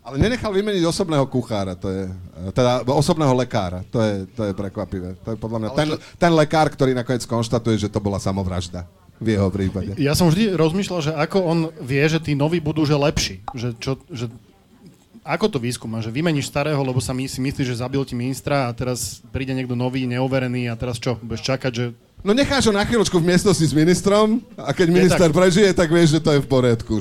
Ale 0.00 0.16
nenechal 0.18 0.50
vymeniť 0.50 0.82
osobného 0.82 1.22
kuchára, 1.30 1.78
to 1.78 1.86
je, 1.86 2.04
teda 2.50 2.82
osobného 2.88 3.30
lekára, 3.36 3.86
to 3.94 4.00
je, 4.02 4.14
to 4.32 4.42
je 4.50 4.52
prekvapivé. 4.56 5.14
To 5.22 5.28
je 5.32 5.38
podľa 5.38 5.58
mňa 5.60 5.70
ten, 5.76 5.88
ten 6.18 6.32
lekár, 6.34 6.66
ktorý 6.72 6.96
nakoniec 6.96 7.22
konštatuje, 7.28 7.78
že 7.78 7.92
to 7.92 8.02
bola 8.02 8.18
samovražda 8.18 8.90
v 9.20 9.36
jeho 9.36 9.52
prípade. 9.52 9.94
Ja 10.00 10.16
som 10.16 10.32
vždy 10.32 10.56
rozmýšľal, 10.56 11.00
že 11.04 11.12
ako 11.12 11.38
on 11.44 11.58
vie, 11.84 12.00
že 12.08 12.18
tí 12.18 12.32
noví 12.32 12.58
budú 12.58 12.88
že 12.88 12.96
lepší. 12.96 13.44
Že, 13.52 13.68
čo, 13.76 13.92
že 14.08 14.26
ako 15.24 15.46
to 15.52 15.58
výskuma? 15.60 16.00
Že 16.00 16.14
vymeníš 16.14 16.48
starého, 16.48 16.80
lebo 16.80 16.98
sa 16.98 17.12
my 17.12 17.28
si 17.28 17.40
myslíš, 17.40 17.76
že 17.76 17.82
zabil 17.82 18.02
ti 18.08 18.16
ministra 18.16 18.68
a 18.68 18.74
teraz 18.76 19.20
príde 19.28 19.52
niekto 19.52 19.76
nový, 19.76 20.08
neoverený 20.08 20.72
a 20.72 20.74
teraz 20.74 20.96
čo? 20.96 21.20
Budeš 21.20 21.44
čakať, 21.44 21.72
že 21.72 21.86
No 22.20 22.36
necháš 22.36 22.68
ho 22.68 22.74
na 22.76 22.84
chvíľočku 22.84 23.16
v 23.16 23.32
miestnosti 23.32 23.64
s 23.64 23.72
ministrom 23.72 24.44
a 24.52 24.76
keď 24.76 24.92
minister 24.92 25.32
prežije, 25.32 25.72
tak 25.72 25.88
vieš, 25.88 26.20
že 26.20 26.20
to 26.20 26.36
je 26.36 26.44
v 26.44 26.48
poriadku. 26.52 27.00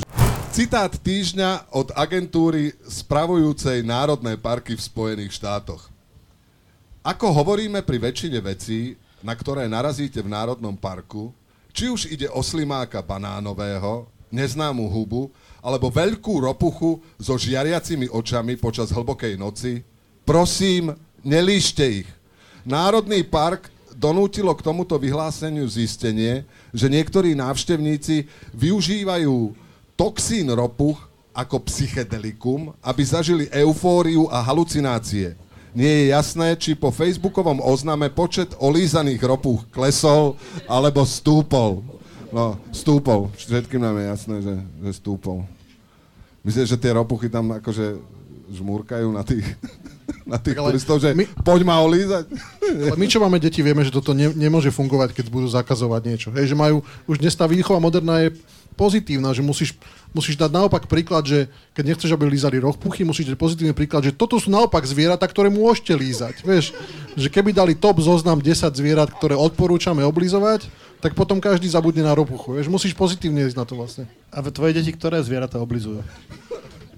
Citát 0.56 0.96
týždňa 0.96 1.76
od 1.76 1.92
agentúry 1.92 2.72
spravujúcej 2.88 3.84
národné 3.84 4.40
parky 4.40 4.80
v 4.80 4.82
Spojených 4.82 5.36
štátoch. 5.36 5.92
Ako 7.04 7.36
hovoríme 7.36 7.84
pri 7.84 8.00
väčšine 8.00 8.40
vecí, 8.40 8.96
na 9.20 9.36
ktoré 9.36 9.68
narazíte 9.68 10.24
v 10.24 10.32
Národnom 10.32 10.80
parku, 10.80 11.36
či 11.76 11.92
už 11.92 12.08
ide 12.08 12.32
o 12.32 12.40
slimáka 12.40 13.04
banánového, 13.04 14.08
neznámu 14.32 14.88
hubu, 14.88 15.28
alebo 15.60 15.92
veľkú 15.92 16.44
ropuchu 16.44 17.00
so 17.20 17.36
žiariacimi 17.36 18.08
očami 18.12 18.56
počas 18.56 18.92
hlbokej 18.92 19.36
noci, 19.36 19.84
prosím, 20.24 20.96
nelíšte 21.24 22.06
ich. 22.06 22.10
Národný 22.64 23.24
park 23.28 23.72
donútilo 23.96 24.56
k 24.56 24.64
tomuto 24.64 24.96
vyhláseniu 24.96 25.68
zistenie, 25.68 26.48
že 26.72 26.88
niektorí 26.88 27.36
návštevníci 27.36 28.32
využívajú 28.56 29.52
toxín 30.00 30.48
ropuch 30.56 30.96
ako 31.36 31.60
psychedelikum, 31.68 32.72
aby 32.80 33.02
zažili 33.04 33.46
eufóriu 33.52 34.32
a 34.32 34.40
halucinácie. 34.40 35.36
Nie 35.76 35.92
je 36.04 36.06
jasné, 36.12 36.58
či 36.58 36.74
po 36.74 36.90
facebookovom 36.90 37.62
ozname 37.62 38.10
počet 38.10 38.58
olízaných 38.58 39.22
ropuch 39.22 39.64
klesol 39.70 40.34
alebo 40.66 41.06
stúpol. 41.06 41.86
No, 42.30 42.62
stúpol. 42.70 43.34
Všetkým 43.34 43.82
nám 43.82 43.98
je 43.98 44.06
jasné, 44.06 44.36
že, 44.46 44.56
že 44.86 44.92
stúpol. 45.02 45.46
Myslím, 46.46 46.66
že 46.70 46.78
tie 46.78 46.94
ropuchy 46.94 47.28
tam 47.28 47.50
akože 47.58 47.98
žmúrkajú 48.54 49.10
na 49.14 49.26
tých, 49.26 49.46
na 50.32 50.38
tých 50.38 50.58
ale 50.58 50.74
turistov, 50.74 51.02
že 51.02 51.14
my- 51.14 51.30
poď 51.42 51.62
ma 51.66 51.82
olízať. 51.82 52.30
Ale 52.62 52.98
my, 52.98 53.06
čo 53.10 53.22
máme 53.22 53.42
deti, 53.42 53.66
vieme, 53.66 53.82
že 53.82 53.94
toto 53.94 54.14
ne, 54.14 54.30
nemôže 54.34 54.70
fungovať, 54.70 55.14
keď 55.14 55.26
budú 55.30 55.50
zakazovať 55.50 56.02
niečo. 56.06 56.30
Hej, 56.34 56.54
že 56.54 56.56
majú, 56.58 56.86
už 57.10 57.18
dnes 57.22 57.34
tá 57.34 57.50
výchova 57.50 57.82
moderná 57.82 58.22
je 58.26 58.38
pozitívna, 58.80 59.36
že 59.36 59.44
musíš, 59.44 59.76
musíš 60.16 60.40
dať 60.40 60.48
naopak 60.56 60.88
príklad, 60.88 61.28
že 61.28 61.52
keď 61.76 61.84
nechceš, 61.92 62.16
aby 62.16 62.32
lízali 62.32 62.64
rohpuchy, 62.64 63.04
musíš 63.04 63.28
dať 63.28 63.36
pozitívny 63.36 63.76
príklad, 63.76 64.08
že 64.08 64.16
toto 64.16 64.40
sú 64.40 64.48
naopak 64.48 64.88
zvieratá, 64.88 65.28
ktoré 65.28 65.52
môžete 65.52 65.92
lízať. 65.92 66.48
Vieš, 66.48 66.72
že 67.20 67.28
keby 67.28 67.52
dali 67.52 67.76
top 67.76 68.00
zoznam 68.00 68.40
10 68.40 68.72
zvierat, 68.72 69.12
ktoré 69.12 69.36
odporúčame 69.36 70.00
oblizovať, 70.08 70.72
tak 71.04 71.12
potom 71.12 71.44
každý 71.44 71.68
zabudne 71.68 72.08
na 72.08 72.16
ropuchu. 72.16 72.56
Vieš, 72.56 72.72
musíš 72.72 72.96
pozitívne 72.96 73.44
ísť 73.44 73.60
na 73.60 73.68
to 73.68 73.76
vlastne. 73.76 74.08
A 74.32 74.40
tvoje 74.48 74.72
deti, 74.72 74.96
ktoré 74.96 75.20
zvieratá 75.20 75.60
oblizujú? 75.60 76.00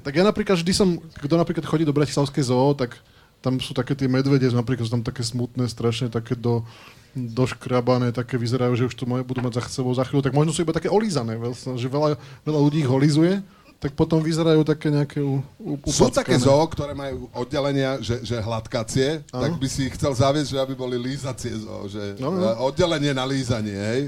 Tak 0.05 0.13
ja 0.13 0.21
napríklad 0.25 0.61
vždy 0.61 0.73
som, 0.73 1.01
kto 1.01 1.33
napríklad 1.37 1.65
chodí 1.65 1.85
do 1.85 1.93
Bratislavskej 1.93 2.45
zoo, 2.45 2.77
tak 2.77 2.97
tam 3.41 3.57
sú 3.57 3.73
také 3.73 3.97
tie 3.97 4.05
medvede, 4.05 4.49
napríklad 4.53 4.85
sú 4.85 4.93
tam 4.93 5.05
také 5.05 5.25
smutné, 5.25 5.65
strašne 5.65 6.13
také 6.13 6.37
do, 6.37 6.61
doškrabané, 7.15 8.11
také 8.11 8.39
vyzerajú, 8.39 8.73
že 8.75 8.87
už 8.87 8.95
to 8.95 9.05
moje 9.05 9.23
budú 9.27 9.43
mať 9.43 9.59
za 9.59 9.81
sebou 9.81 9.91
za 9.91 10.07
chvíľu, 10.07 10.23
tak 10.23 10.33
možno 10.35 10.55
sú 10.55 10.63
iba 10.63 10.71
také 10.71 10.87
olízané, 10.87 11.35
že 11.75 11.87
veľa, 11.91 12.15
veľa 12.43 12.59
ľudí 12.59 12.83
ich 12.83 12.91
olizuje, 12.91 13.43
tak 13.81 13.97
potom 13.97 14.21
vyzerajú 14.21 14.61
také 14.61 14.93
nejaké 14.93 15.25
u, 15.25 15.41
u, 15.57 15.73
Sú 15.89 16.05
také 16.13 16.37
zoo, 16.37 16.61
ktoré 16.69 16.93
majú 16.93 17.25
oddelenia, 17.33 17.97
že, 17.97 18.21
že 18.21 18.37
hladkacie, 18.37 19.25
Áno. 19.33 19.41
tak 19.41 19.51
by 19.57 19.67
si 19.67 19.89
chcel 19.89 20.13
zaviesť, 20.13 20.53
že 20.53 20.57
aby 20.61 20.73
boli 20.77 21.01
lízacie 21.01 21.49
zoo, 21.57 21.89
že 21.89 22.13
No, 22.21 22.29
no. 22.29 22.45
e, 22.45 22.53
oddelenie 22.61 23.09
na 23.09 23.25
lízanie, 23.25 23.73
hej? 23.73 24.01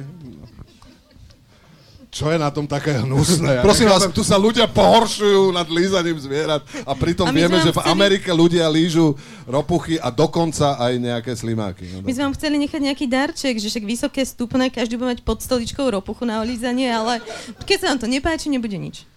Čo 2.13 2.29
je 2.29 2.37
na 2.37 2.53
tom 2.53 2.69
také 2.69 2.93
hnusné? 2.93 3.49
Ja 3.57 3.61
Prosím 3.65 3.89
vás- 3.89 4.05
nechápem, 4.05 4.13
tu 4.13 4.21
sa 4.21 4.37
ľudia 4.37 4.69
pohoršujú 4.69 5.49
nad 5.49 5.65
lízaním 5.65 6.13
zvierat 6.15 6.61
a 6.85 6.93
pritom 6.93 7.25
A 7.25 7.33
vieme, 7.33 7.57
že 7.57 7.67
vám 7.67 7.73
v 7.73 7.81
chceli- 7.81 7.89
Amerike 7.91 8.29
ľudia 8.29 8.69
lížu 8.69 9.17
ropuchy 9.43 9.97
a 9.97 10.07
dokonca 10.07 10.77
aj 10.77 10.93
nejaké 10.93 11.33
slimáky. 11.33 11.89
No, 11.89 12.05
My 12.05 12.13
sme 12.13 12.29
vám 12.29 12.35
chceli 12.37 12.61
nechať 12.61 12.79
nejaký 12.79 13.05
darček, 13.09 13.57
že 13.57 13.65
však 13.67 13.83
vysoké 13.83 14.21
stupne, 14.23 14.69
každý 14.69 14.93
bude 14.93 15.09
mať 15.09 15.25
pod 15.25 15.41
stoličkou 15.41 15.89
ropuchu 15.89 16.21
na 16.23 16.39
olízanie, 16.39 16.85
ale 16.87 17.17
keď 17.65 17.77
sa 17.81 17.85
vám 17.89 17.99
to 17.99 18.07
nepáči, 18.07 18.47
nebude 18.47 18.77
nič. 18.77 19.09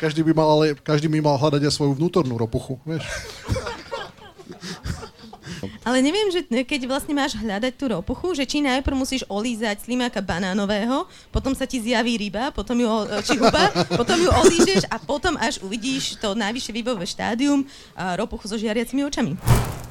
Každý 0.00 0.24
by 0.24 0.32
mal, 0.34 0.48
ale 0.50 0.64
každý 0.74 1.06
by 1.06 1.20
mal 1.20 1.36
hľadať 1.36 1.62
aj 1.62 1.72
svoju 1.72 1.92
vnútornú 1.94 2.34
ropuchu, 2.34 2.80
vieš. 2.82 3.06
Ale 5.82 5.98
neviem, 6.00 6.30
že 6.30 6.46
keď 6.46 6.80
vlastne 6.86 7.12
máš 7.12 7.34
hľadať 7.36 7.72
tú 7.74 7.90
ropuchu, 7.90 8.32
že 8.38 8.46
či 8.46 8.62
najprv 8.62 8.96
musíš 8.96 9.22
olízať 9.28 9.84
slimáka 9.84 10.22
banánového, 10.22 11.04
potom 11.28 11.52
sa 11.52 11.66
ti 11.68 11.82
zjaví 11.82 12.16
ryba, 12.16 12.54
potom 12.54 12.78
ju, 12.78 12.88
o- 12.88 13.06
či 13.26 13.36
huba, 13.36 13.68
potom 14.00 14.16
ju 14.16 14.30
olížeš 14.30 14.86
a 14.88 14.96
potom 15.02 15.34
až 15.36 15.60
uvidíš 15.60 16.16
to 16.22 16.32
najvyššie 16.38 16.72
výbové 16.72 17.04
štádium 17.04 17.66
a 17.92 18.16
ropuchu 18.16 18.46
so 18.48 18.56
žiariacimi 18.56 19.02
očami. 19.04 19.34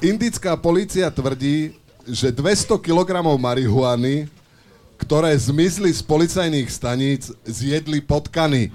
Indická 0.02 0.58
polícia 0.58 1.06
tvrdí, 1.12 1.76
že 2.08 2.34
200 2.34 2.80
kg 2.82 3.22
marihuany, 3.22 4.26
ktoré 4.98 5.34
zmizli 5.34 5.90
z 5.90 6.02
policajných 6.02 6.68
staníc, 6.70 7.30
zjedli 7.46 8.02
potkany. 8.02 8.74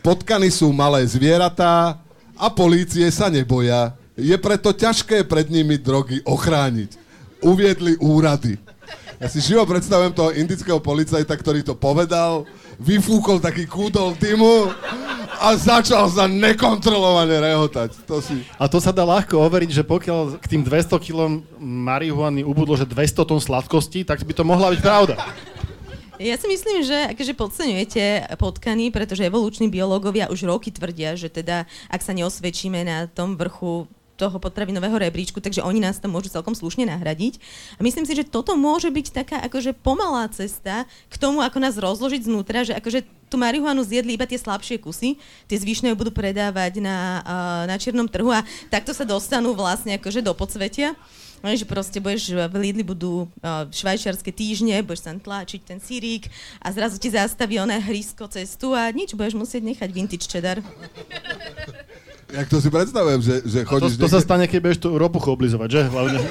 Potkany 0.00 0.48
sú 0.48 0.72
malé 0.72 1.04
zvieratá 1.04 2.00
a 2.38 2.46
polície 2.48 3.04
sa 3.10 3.26
neboja. 3.28 3.97
Je 4.18 4.34
preto 4.34 4.74
ťažké 4.74 5.22
pred 5.30 5.46
nimi 5.46 5.78
drogy 5.78 6.18
ochrániť. 6.26 6.98
Uviedli 7.38 7.94
úrady. 8.02 8.58
Ja 9.22 9.30
si 9.30 9.38
živo 9.38 9.62
predstavujem 9.62 10.10
toho 10.10 10.34
indického 10.34 10.82
policajta, 10.82 11.34
ktorý 11.38 11.62
to 11.62 11.78
povedal, 11.78 12.42
vyfúkol 12.82 13.38
taký 13.38 13.66
kúdol 13.66 14.18
dymu 14.18 14.74
a 15.38 15.54
začal 15.54 16.10
sa 16.10 16.26
nekontrolovane 16.26 17.38
rehotať. 17.38 17.94
To 18.10 18.18
si... 18.18 18.42
A 18.58 18.66
to 18.66 18.82
sa 18.82 18.90
dá 18.90 19.06
ľahko 19.06 19.38
overiť, 19.38 19.70
že 19.70 19.82
pokiaľ 19.86 20.38
k 20.42 20.46
tým 20.50 20.62
200 20.66 20.98
kg 20.98 21.42
marihuany 21.62 22.42
ubudlo, 22.42 22.74
že 22.74 22.86
200 22.86 23.22
tón 23.22 23.38
sladkosti, 23.42 24.02
tak 24.02 24.22
by 24.22 24.34
to 24.34 24.42
mohla 24.42 24.74
byť 24.74 24.80
pravda. 24.82 25.14
Ja 26.18 26.34
si 26.34 26.50
myslím, 26.50 26.82
že 26.82 27.14
akože 27.14 27.34
podceňujete 27.38 28.34
potkany, 28.42 28.90
pretože 28.90 29.22
evoluční 29.22 29.70
biológovia 29.70 30.26
už 30.26 30.50
roky 30.50 30.74
tvrdia, 30.74 31.14
že 31.14 31.30
teda 31.30 31.62
ak 31.86 32.02
sa 32.02 32.10
neosvedčíme 32.10 32.82
na 32.82 33.06
tom 33.06 33.38
vrchu 33.38 33.86
toho 34.18 34.36
potravinového 34.42 34.98
rebríčku, 34.98 35.38
takže 35.38 35.62
oni 35.62 35.78
nás 35.78 36.02
tam 36.02 36.18
môžu 36.18 36.34
celkom 36.34 36.58
slušne 36.58 36.90
nahradiť. 36.90 37.38
A 37.78 37.86
myslím 37.86 38.02
si, 38.02 38.18
že 38.18 38.26
toto 38.26 38.58
môže 38.58 38.90
byť 38.90 39.06
taká 39.14 39.38
akože 39.46 39.78
pomalá 39.78 40.26
cesta 40.34 40.90
k 41.06 41.14
tomu, 41.14 41.38
ako 41.38 41.62
nás 41.62 41.78
rozložiť 41.78 42.26
znútra, 42.26 42.66
že 42.66 42.74
akože 42.74 43.06
tú 43.30 43.38
marihuanu 43.38 43.84
zjedli 43.84 44.16
iba 44.16 44.26
tie 44.26 44.40
slabšie 44.40 44.80
kusy, 44.82 45.20
tie 45.46 45.58
zvyšné 45.60 45.94
budú 45.94 46.10
predávať 46.10 46.80
na, 46.82 47.22
na 47.68 47.76
čiernom 47.76 48.08
trhu 48.08 48.32
a 48.32 48.42
takto 48.72 48.90
sa 48.90 49.06
dostanú 49.06 49.54
vlastne 49.54 49.94
akože 50.00 50.24
do 50.24 50.34
podsvetia. 50.34 50.98
Že 51.38 51.70
proste 51.70 52.02
budeš, 52.02 52.34
v 52.34 52.54
Lidli 52.58 52.82
budú 52.82 53.30
švajčiarske 53.70 54.34
týždne, 54.34 54.82
budeš 54.82 55.06
tam 55.06 55.22
tlačiť 55.22 55.60
ten 55.62 55.78
sírik 55.78 56.26
a 56.58 56.74
zrazu 56.74 56.98
ti 56.98 57.14
zastaví 57.14 57.62
oné 57.62 57.78
hrysko 57.78 58.26
cestu 58.26 58.74
a 58.74 58.90
nič, 58.90 59.14
budeš 59.14 59.38
musieť 59.38 59.62
nechať 59.62 59.88
vintage 59.94 60.26
cheddar. 60.26 60.58
Jak 62.28 62.46
to 62.52 62.60
si 62.60 62.68
predstavujem, 62.68 63.20
že, 63.24 63.34
že 63.48 63.58
A 63.64 63.68
to, 63.68 63.88
chodíš... 63.88 63.96
to 63.96 64.08
sa 64.08 64.20
stane, 64.20 64.44
keď 64.44 64.58
budeš 64.60 64.78
tú 64.84 64.92
ropuchu 65.00 65.32
oblizovať, 65.32 65.68
že? 65.68 65.82
Hlavne. 65.88 66.18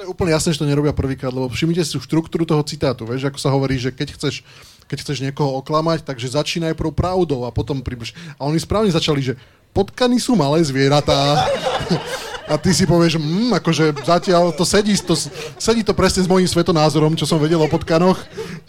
To 0.00 0.08
je 0.08 0.12
úplne 0.16 0.32
jasné, 0.32 0.56
že 0.56 0.64
to 0.64 0.64
nerobia 0.64 0.96
prvýkrát, 0.96 1.28
lebo 1.28 1.52
všimnite 1.52 1.84
si 1.84 1.92
tú 1.92 2.00
štruktúru 2.00 2.48
toho 2.48 2.64
citátu, 2.64 3.04
vieš, 3.04 3.28
ako 3.28 3.36
sa 3.36 3.52
hovorí, 3.52 3.76
že 3.76 3.92
keď 3.92 4.16
chceš, 4.16 4.40
keď 4.88 4.96
chceš 5.04 5.20
niekoho 5.20 5.60
oklamať, 5.60 6.08
takže 6.08 6.40
začínaj 6.40 6.72
prv 6.72 6.88
pravdou 6.88 7.44
a 7.44 7.52
potom 7.52 7.84
príbeš. 7.84 8.16
A 8.40 8.48
oni 8.48 8.56
správne 8.56 8.88
začali, 8.88 9.20
že 9.20 9.36
potkany 9.76 10.16
sú 10.16 10.40
malé 10.40 10.64
zvieratá. 10.64 11.44
A 12.50 12.58
ty 12.58 12.74
si 12.74 12.82
povieš, 12.82 13.14
mm, 13.14 13.62
akože 13.62 13.94
zatiaľ 14.02 14.50
to 14.50 14.66
sedí, 14.66 14.98
to, 14.98 15.14
sedí 15.54 15.86
to 15.86 15.94
presne 15.94 16.26
s 16.26 16.26
mojím 16.26 16.50
svetonázorom, 16.50 17.14
čo 17.14 17.22
som 17.22 17.38
vedel 17.38 17.62
o 17.62 17.70
potkanoch. 17.70 18.18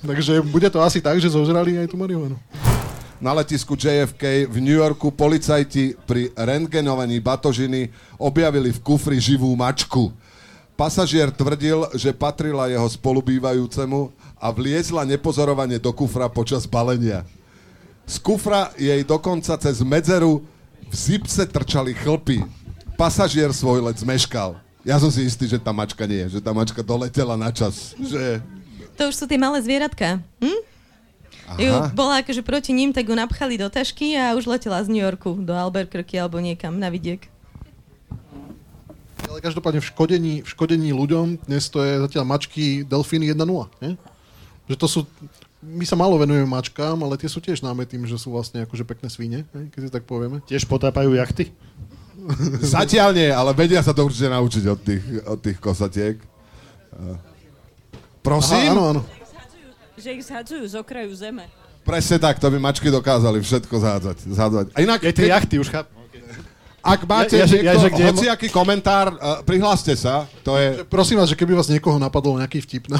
Takže 0.06 0.46
bude 0.46 0.70
to 0.70 0.86
asi 0.86 1.02
tak, 1.02 1.18
že 1.18 1.34
zožrali 1.34 1.82
aj 1.82 1.90
tú 1.90 1.98
marihuanu. 1.98 2.38
Na 3.22 3.38
letisku 3.38 3.78
JFK 3.78 4.50
v 4.50 4.58
New 4.58 4.74
Yorku 4.74 5.13
policajti 5.13 5.94
pri 6.10 6.34
rentgenovaní 6.34 7.22
batožiny 7.22 7.94
objavili 8.18 8.74
v 8.74 8.82
kufri 8.82 9.22
živú 9.22 9.54
mačku. 9.54 10.10
Pasažier 10.74 11.30
tvrdil, 11.30 11.86
že 11.94 12.18
patrila 12.18 12.66
jeho 12.66 12.90
spolubývajúcemu 12.90 14.10
a 14.42 14.50
vliezla 14.50 15.06
nepozorovane 15.06 15.78
do 15.78 15.94
kufra 15.94 16.25
počas 16.25 16.66
balenia. 16.66 17.22
Z 18.10 18.18
kufra 18.25 18.74
jej 18.74 19.06
dokonca 19.06 19.54
cez 19.54 19.86
medzeru 19.86 20.42
v 20.90 20.94
zipse 20.98 21.46
trčali 21.46 21.94
chlpy. 21.94 22.42
Pasažier 22.98 23.54
svoj 23.54 23.86
let 23.86 24.01
zmeškal. 24.01 24.58
Ja 24.82 24.98
som 24.98 25.13
si 25.13 25.30
istý, 25.30 25.46
že 25.46 25.62
tá 25.62 25.70
mačka 25.70 26.10
nie, 26.10 26.25
že 26.25 26.42
tá 26.42 26.58
mačka 26.58 26.82
doletela 26.82 27.38
na 27.38 27.54
čas. 27.54 27.94
Že... 28.01 28.42
To 28.98 29.13
už 29.13 29.13
sú 29.13 29.30
tie 29.30 29.38
malé 29.38 29.62
zvieratka. 29.62 30.18
Hm? 30.42 30.71
Ju 31.58 31.74
bola 31.96 32.22
akože 32.22 32.43
proti 32.46 32.72
ním, 32.72 32.93
tak 32.93 33.10
ju 33.10 33.15
napchali 33.15 33.58
do 33.58 33.67
tašky 33.67 34.15
a 34.15 34.36
už 34.38 34.48
letela 34.48 34.84
z 34.84 34.91
New 34.91 35.03
Yorku 35.03 35.36
do 35.39 35.51
Albuquerque 35.55 36.20
alebo 36.20 36.39
niekam 36.39 36.77
na 36.77 36.88
vidiek. 36.88 37.27
Ale 39.31 39.39
každopádne 39.39 39.79
v 39.79 39.88
škodení, 39.88 40.34
v 40.43 40.48
škodení 40.48 40.91
ľuďom 40.91 41.48
dnes 41.48 41.72
to 41.72 41.79
je 41.79 42.03
zatiaľ 42.03 42.27
mačky 42.27 42.84
Delfíny 42.84 43.31
1.0. 43.31 43.48
Nie? 43.79 43.96
Že 44.67 44.75
to 44.75 44.88
sú, 44.88 45.00
my 45.63 45.88
sa 45.88 45.96
málo 45.96 46.20
venujeme 46.20 46.43
mačkám, 46.48 47.00
ale 47.00 47.15
tie 47.15 47.31
sú 47.31 47.39
tiež 47.39 47.63
náme 47.63 47.88
tým, 47.88 48.03
že 48.03 48.20
sú 48.20 48.36
vlastne 48.36 48.67
akože 48.67 48.84
pekné 48.84 49.08
svine, 49.08 49.39
keď 49.72 49.79
si 49.88 49.89
tak 49.91 50.03
povieme. 50.03 50.43
Tiež 50.51 50.67
potápajú 50.67 51.15
jachty? 51.15 51.48
Zatiaľ 52.75 53.15
nie, 53.15 53.29
ale 53.31 53.55
vedia 53.55 53.79
sa 53.79 53.96
to 53.96 54.03
určite 54.03 54.29
naučiť 54.29 54.63
od 54.67 54.79
tých, 54.84 55.03
od 55.25 55.39
tých 55.39 55.58
kosatiek. 55.63 56.15
Uh, 56.91 57.15
Prosím? 58.22 58.67
Aha, 58.67 58.74
áno, 58.75 58.84
áno. 58.84 59.01
Že 59.94 60.10
ich 60.14 60.24
zhadzujú 60.24 60.64
z 60.66 60.76
okraju 60.76 61.12
zeme. 61.14 61.46
Presne 61.82 62.18
tak, 62.18 62.38
to 62.38 62.46
by 62.46 62.58
mačky 62.58 62.88
dokázali 62.88 63.40
všetko 63.40 63.74
zhádzať. 63.74 64.18
zhádzať. 64.28 64.66
A 64.72 64.78
inak, 64.80 65.00
Aj 65.00 65.10
tie 65.10 65.26
keď, 65.26 65.34
jachty 65.34 65.56
už 65.58 65.68
chápem. 65.68 65.98
Ak 66.82 67.06
máte 67.06 67.38
Ja- 67.38 67.46
ja- 67.46 67.50
niekto, 67.52 67.66
ja- 67.68 67.78
že 67.78 67.90
kde 67.90 68.02
je 68.02 68.08
mo- 68.08 68.18
hociaký 68.18 68.48
komentár, 68.50 69.08
uh, 69.12 69.42
prihláste 69.42 69.94
sa. 69.94 70.26
To 70.42 70.58
je... 70.58 70.82
Prosím 70.84 71.18
vás, 71.18 71.30
že 71.30 71.38
keby 71.38 71.54
vás 71.54 71.70
niekoho 71.70 71.98
napadlo 71.98 72.42
nejaký 72.42 72.58
vtip, 72.60 72.90
no. 72.90 72.98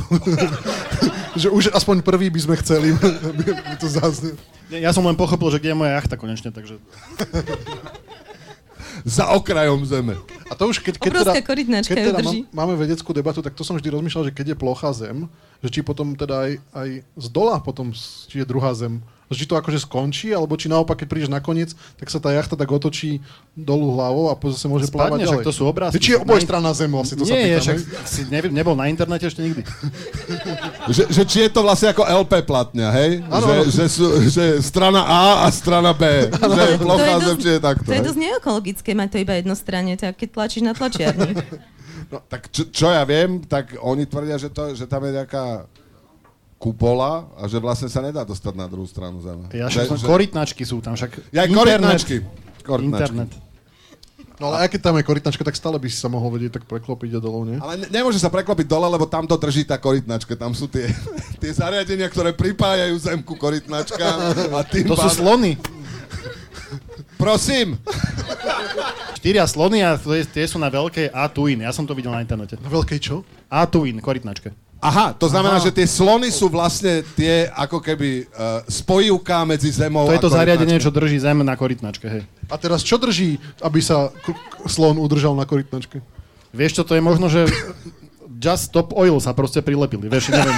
že 1.42 1.50
už 1.50 1.74
aspoň 1.74 2.02
prvý 2.02 2.30
by 2.30 2.40
sme 2.42 2.56
chceli, 2.58 2.94
aby 3.34 3.42
by 3.42 3.76
to 3.78 3.90
zaznel. 3.90 4.38
Ja 4.70 4.90
som 4.90 5.02
len 5.02 5.18
pochopil, 5.18 5.50
že 5.50 5.58
kde 5.58 5.74
je 5.74 5.78
moja 5.78 5.98
jachta 5.98 6.14
konečne, 6.14 6.50
takže... 6.50 6.78
Za 9.02 9.34
okrajom 9.34 9.82
zeme. 9.84 10.16
A 10.46 10.56
to 10.56 10.68
už 10.68 10.80
keď, 10.80 11.00
keď 11.00 11.10
Obrovská 11.12 11.34
teda, 11.34 11.48
korytnačka 11.48 11.94
keď 11.94 12.04
teda 12.06 12.20
drží. 12.20 12.40
má- 12.50 12.66
máme 12.66 12.76
vedeckú 12.76 13.10
debatu, 13.12 13.40
tak 13.40 13.54
to 13.54 13.64
som 13.64 13.76
vždy 13.76 13.90
rozmýšľal, 13.90 14.28
že 14.28 14.36
keď 14.36 14.46
je 14.52 14.58
plochá 14.58 14.92
zem, 14.92 15.26
že 15.60 15.70
či 15.70 15.80
potom 15.82 16.14
teda 16.14 16.36
aj, 16.46 16.52
aj 16.74 16.90
z 17.18 17.28
dola 17.30 17.58
potom, 17.60 17.90
či 17.94 18.42
je 18.42 18.46
druhá 18.46 18.74
zem. 18.74 19.00
Že 19.32 19.38
či 19.40 19.46
to 19.48 19.56
akože 19.56 19.80
skončí, 19.88 20.28
alebo 20.36 20.60
či 20.60 20.68
naopak, 20.68 21.00
keď 21.00 21.08
prídeš 21.08 21.32
na 21.32 21.40
koniec, 21.40 21.72
tak 21.96 22.12
sa 22.12 22.20
tá 22.20 22.36
jachta 22.36 22.60
tak 22.60 22.68
otočí 22.68 23.24
dolu 23.56 23.96
hlavou 23.96 24.28
a 24.28 24.36
potom 24.36 24.52
zase 24.52 24.68
môže 24.68 24.92
plávať 24.92 25.24
Spadne, 25.24 25.24
však 25.24 25.40
ďalej. 25.40 25.48
to 25.48 25.54
sú 25.56 25.64
obrázky. 25.64 26.04
Či 26.04 26.10
je 26.12 26.20
obojstranná 26.20 26.72
zem, 26.76 26.92
asi 27.00 27.14
to 27.16 27.24
sa 27.24 27.32
Nie, 27.32 27.44
pýtam, 27.48 27.64
však 27.64 27.78
hej? 27.80 27.88
si 28.04 28.22
nevi- 28.28 28.52
nebol 28.52 28.76
na 28.76 28.92
internete 28.92 29.24
ešte 29.24 29.40
nikdy. 29.40 29.64
Že, 30.92 31.04
že 31.14 31.24
či 31.30 31.38
je 31.46 31.50
to 31.54 31.62
vlastne 31.62 31.94
ako 31.94 32.04
LP 32.04 32.42
platňa, 32.44 32.90
hej? 32.92 33.22
Áno, 33.30 33.46
že, 33.46 33.54
áno. 33.54 33.64
že, 33.70 33.86
sú, 33.86 34.06
že 34.28 34.46
strana 34.66 35.06
A 35.06 35.46
a 35.46 35.48
strana 35.54 35.94
B. 35.94 36.04
že 36.58 36.62
je 36.74 36.78
plochá 36.82 37.16
zem, 37.22 37.38
či 37.38 37.50
je 37.56 37.60
takto. 37.62 37.86
to 37.86 37.94
je 37.94 38.02
hej? 38.02 38.08
dosť 38.10 38.20
neekologické 38.20 38.90
mať 38.98 39.10
to 39.14 39.18
iba 39.22 39.34
jednostranne, 39.38 39.94
tak 39.96 40.18
keď 40.18 40.30
tlačíš 40.36 40.64
na 40.66 40.74
tlačiarni. 40.74 41.32
No, 42.12 42.20
tak 42.28 42.52
čo, 42.52 42.68
čo 42.68 42.92
ja 42.92 43.08
viem, 43.08 43.40
tak 43.48 43.72
oni 43.80 44.04
tvrdia, 44.04 44.36
že, 44.36 44.52
to, 44.52 44.76
že 44.76 44.84
tam 44.84 45.00
je 45.08 45.16
nejaká 45.16 45.64
kupola 46.62 47.26
a 47.34 47.50
že 47.50 47.58
vlastne 47.58 47.90
sa 47.90 48.00
nedá 48.00 48.22
dostať 48.22 48.54
na 48.54 48.70
druhú 48.70 48.86
stranu 48.86 49.18
zeme. 49.18 49.50
Ja 49.50 49.66
že, 49.66 49.82
však 49.82 49.98
som, 49.98 49.98
korytnačky 50.06 50.62
sú 50.62 50.78
tam, 50.78 50.94
však 50.94 51.34
Ja 51.34 51.44
internet, 51.44 51.82
korytnačky. 51.82 52.16
korytnačky. 52.62 53.18
internet. 53.18 53.32
No 54.38 54.50
ale 54.50 54.66
aj 54.66 54.70
keď 54.70 54.82
tam 54.84 54.96
je 54.96 55.04
korytnačka, 55.04 55.42
tak 55.42 55.54
stále 55.54 55.78
by 55.78 55.86
si 55.86 55.98
sa 55.98 56.06
mohol 56.08 56.34
vedieť 56.34 56.58
tak 56.58 56.66
preklopiť 56.66 57.14
a 57.14 57.20
dolu, 57.20 57.46
nie? 57.46 57.58
Ale 57.58 57.78
ne, 57.78 57.88
nemôže 57.92 58.18
sa 58.18 58.26
preklopiť 58.28 58.66
dole, 58.66 58.86
lebo 58.88 59.06
tam 59.06 59.26
to 59.26 59.34
drží 59.36 59.66
tá 59.66 59.78
korytnačka. 59.78 60.34
Tam 60.34 60.50
sú 60.52 60.66
tie, 60.66 60.90
tie 61.42 61.52
zariadenia, 61.52 62.06
ktoré 62.06 62.30
pripájajú 62.32 62.94
zemku 62.96 63.34
korytnačka 63.34 64.06
a 64.52 64.62
tým 64.64 64.86
To 64.86 64.94
sú 64.96 65.02
pádom- 65.04 65.18
slony. 65.18 65.52
Prosím, 67.16 67.78
Štyria 69.14 69.46
slony 69.46 69.86
a 69.86 69.94
to 69.94 70.10
je- 70.12 70.26
tie 70.26 70.50
sú 70.50 70.58
na 70.58 70.66
veľkej 70.68 71.14
A-Twin. 71.14 71.62
Ja 71.62 71.70
som 71.70 71.86
to 71.86 71.94
videl 71.94 72.10
na 72.10 72.18
internete. 72.18 72.58
Na 72.58 72.66
veľkej 72.68 72.98
čo? 72.98 73.22
A-Twin, 73.46 74.02
korytnačka. 74.02 74.50
Aha, 74.82 75.14
to 75.14 75.30
znamená, 75.30 75.62
Aha. 75.62 75.66
že 75.70 75.78
tie 75.78 75.86
slony 75.86 76.34
sú 76.34 76.50
vlastne 76.50 77.06
tie 77.14 77.46
ako 77.54 77.78
keby 77.78 78.26
uh, 78.26 78.66
spojivka 78.66 79.46
medzi 79.46 79.70
zemou 79.70 80.10
To 80.10 80.18
je 80.18 80.26
to 80.26 80.34
zariadenie, 80.34 80.82
čo 80.82 80.90
drží 80.90 81.22
zem 81.22 81.46
na 81.46 81.54
korytnačke, 81.54 82.10
hej. 82.10 82.26
A 82.50 82.58
teraz 82.58 82.82
čo 82.82 82.98
drží, 82.98 83.38
aby 83.62 83.78
sa 83.78 84.10
k- 84.10 84.34
k- 84.34 84.66
slon 84.66 84.98
udržal 84.98 85.38
na 85.38 85.46
korytnačke? 85.46 86.02
Vieš 86.50 86.82
čo, 86.82 86.84
to 86.84 86.98
je 86.98 87.02
možno, 87.06 87.30
že 87.30 87.46
Just 88.42 88.74
Stop 88.74 88.98
Oil 88.98 89.22
sa 89.22 89.38
proste 89.38 89.62
prilepili, 89.62 90.10
vieš, 90.10 90.34
neviem. 90.34 90.58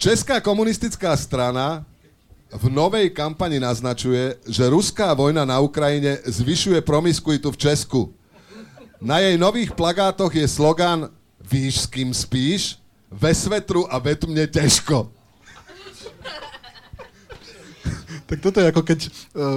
Česká 0.00 0.40
komunistická 0.40 1.12
strana 1.12 1.84
v 2.48 2.72
novej 2.72 3.12
kampani 3.12 3.60
naznačuje, 3.60 4.40
že 4.48 4.64
ruská 4.64 5.12
vojna 5.12 5.44
na 5.44 5.60
Ukrajine 5.60 6.24
zvyšuje 6.24 6.80
promiskuitu 6.80 7.52
v 7.52 7.60
Česku. 7.60 8.15
Na 9.06 9.22
jej 9.22 9.38
nových 9.38 9.70
plagátoch 9.70 10.34
je 10.34 10.42
slogan 10.50 11.06
Víš, 11.38 11.78
s 11.78 11.86
kým 11.86 12.10
spíš? 12.10 12.82
Ve 13.06 13.30
svetru 13.30 13.86
a 13.86 14.02
ve 14.02 14.18
tmne 14.18 14.50
ťažko. 14.50 15.14
Tak 18.26 18.42
toto 18.42 18.58
je 18.58 18.66
ako 18.66 18.82
keď 18.82 19.00
uh, 19.06 19.10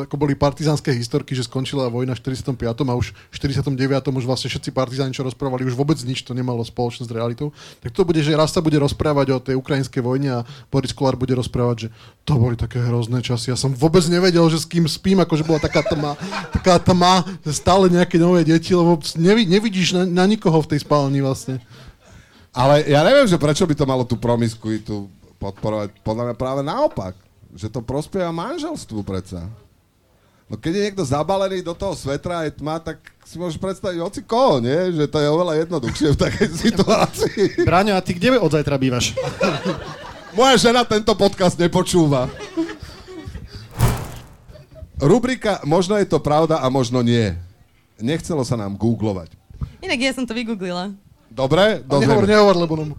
ako 0.05 0.15
boli 0.15 0.37
partizánske 0.37 0.93
historky, 0.93 1.33
že 1.33 1.49
skončila 1.49 1.89
vojna 1.89 2.13
v 2.13 2.21
45. 2.21 2.53
a 2.61 2.93
už 2.93 3.17
v 3.17 3.35
49. 3.35 3.73
už 4.13 4.25
vlastne 4.29 4.45
všetci 4.45 4.69
partizáni, 4.69 5.09
čo 5.09 5.25
rozprávali, 5.25 5.65
už 5.65 5.73
vôbec 5.73 5.97
nič 6.05 6.21
to 6.21 6.37
nemalo 6.37 6.61
spoločné 6.61 7.09
s 7.09 7.11
realitou. 7.11 7.49
Tak 7.81 7.97
to 7.97 8.05
bude, 8.05 8.21
že 8.21 8.37
raz 8.37 8.53
sa 8.53 8.61
bude 8.61 8.77
rozprávať 8.77 9.27
o 9.33 9.41
tej 9.41 9.57
ukrajinskej 9.57 10.05
vojne 10.05 10.29
a 10.29 10.45
Boris 10.69 10.93
Kolár 10.93 11.17
bude 11.17 11.33
rozprávať, 11.33 11.89
že 11.89 11.97
to 12.29 12.37
boli 12.37 12.53
také 12.53 12.77
hrozné 12.77 13.25
časy. 13.25 13.49
Ja 13.49 13.57
som 13.57 13.73
vôbec 13.73 14.05
nevedel, 14.05 14.45
že 14.53 14.61
s 14.61 14.69
kým 14.69 14.85
spím, 14.85 15.17
akože 15.25 15.49
bola 15.49 15.57
taká 15.57 15.81
tma, 15.81 16.13
taká 16.53 16.77
tma, 16.77 17.25
stále 17.49 17.89
nejaké 17.89 18.21
nové 18.21 18.45
deti, 18.45 18.77
lebo 18.77 19.01
nevi, 19.17 19.49
nevidíš 19.49 19.97
na, 19.97 20.05
na 20.05 20.25
nikoho 20.29 20.61
v 20.61 20.77
tej 20.77 20.85
spálni 20.85 21.25
vlastne. 21.25 21.57
Ale 22.53 22.85
ja 22.85 23.01
neviem, 23.01 23.25
že 23.25 23.41
prečo 23.41 23.65
by 23.65 23.73
to 23.73 23.89
malo 23.89 24.05
tú 24.05 24.17
promiskuitu 24.17 25.09
podporovať. 25.41 25.95
Podľa 26.05 26.23
mňa 26.29 26.35
práve 26.35 26.61
naopak. 26.61 27.28
Že 27.53 27.67
to 27.73 27.79
prospieva 27.81 28.29
manželstvu 28.29 29.01
predsa. 29.01 29.49
No 30.49 30.57
keď 30.57 30.71
je 30.73 30.85
niekto 30.89 31.03
zabalený 31.05 31.61
do 31.61 31.77
toho 31.77 31.93
svetra 31.93 32.41
a 32.41 32.45
je 32.49 32.57
tma, 32.57 32.81
tak 32.81 32.97
si 33.21 33.37
môžeš 33.37 33.61
predstaviť 33.61 34.01
hoci 34.01 34.21
koho, 34.25 34.57
nie? 34.57 34.97
Že 34.97 35.05
to 35.05 35.17
je 35.21 35.27
oveľa 35.29 35.53
jednoduchšie 35.61 36.09
v 36.13 36.21
takej 36.25 36.49
situácii. 36.57 37.41
Braňo, 37.69 37.93
a 37.93 38.01
ty 38.01 38.17
kde 38.17 38.41
od 38.41 38.49
zajtra 38.49 38.81
bývaš? 38.81 39.13
Moja 40.37 40.57
žena 40.57 40.81
tento 40.85 41.13
podcast 41.13 41.57
nepočúva. 41.57 42.29
Rubrika 44.99 45.61
Možno 45.63 45.95
je 45.97 46.05
to 46.05 46.19
pravda 46.19 46.59
a 46.59 46.67
možno 46.67 46.99
nie. 46.99 47.33
Nechcelo 48.01 48.43
sa 48.43 48.57
nám 48.59 48.75
googlovať. 48.75 49.31
Inak 49.79 49.99
ja 50.01 50.11
som 50.13 50.27
to 50.27 50.33
vygooglila. 50.35 50.91
Dobre? 51.29 51.85
A 51.85 51.93
nehovor, 51.97 52.25
Dobre. 52.25 52.29
nehovor, 52.29 52.55
lebo 52.57 52.73
nám... 52.77 52.89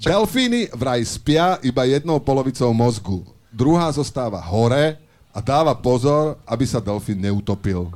No? 0.00 0.08
Delfíny 0.08 0.72
vraj 0.72 1.04
spia 1.04 1.60
iba 1.60 1.84
jednou 1.84 2.16
polovicou 2.16 2.72
mozgu. 2.72 3.20
Druhá 3.52 3.92
zostáva 3.92 4.40
hore 4.40 4.96
a 5.28 5.38
dáva 5.44 5.76
pozor, 5.76 6.40
aby 6.48 6.64
sa 6.64 6.80
delfín 6.80 7.20
neutopil. 7.20 7.92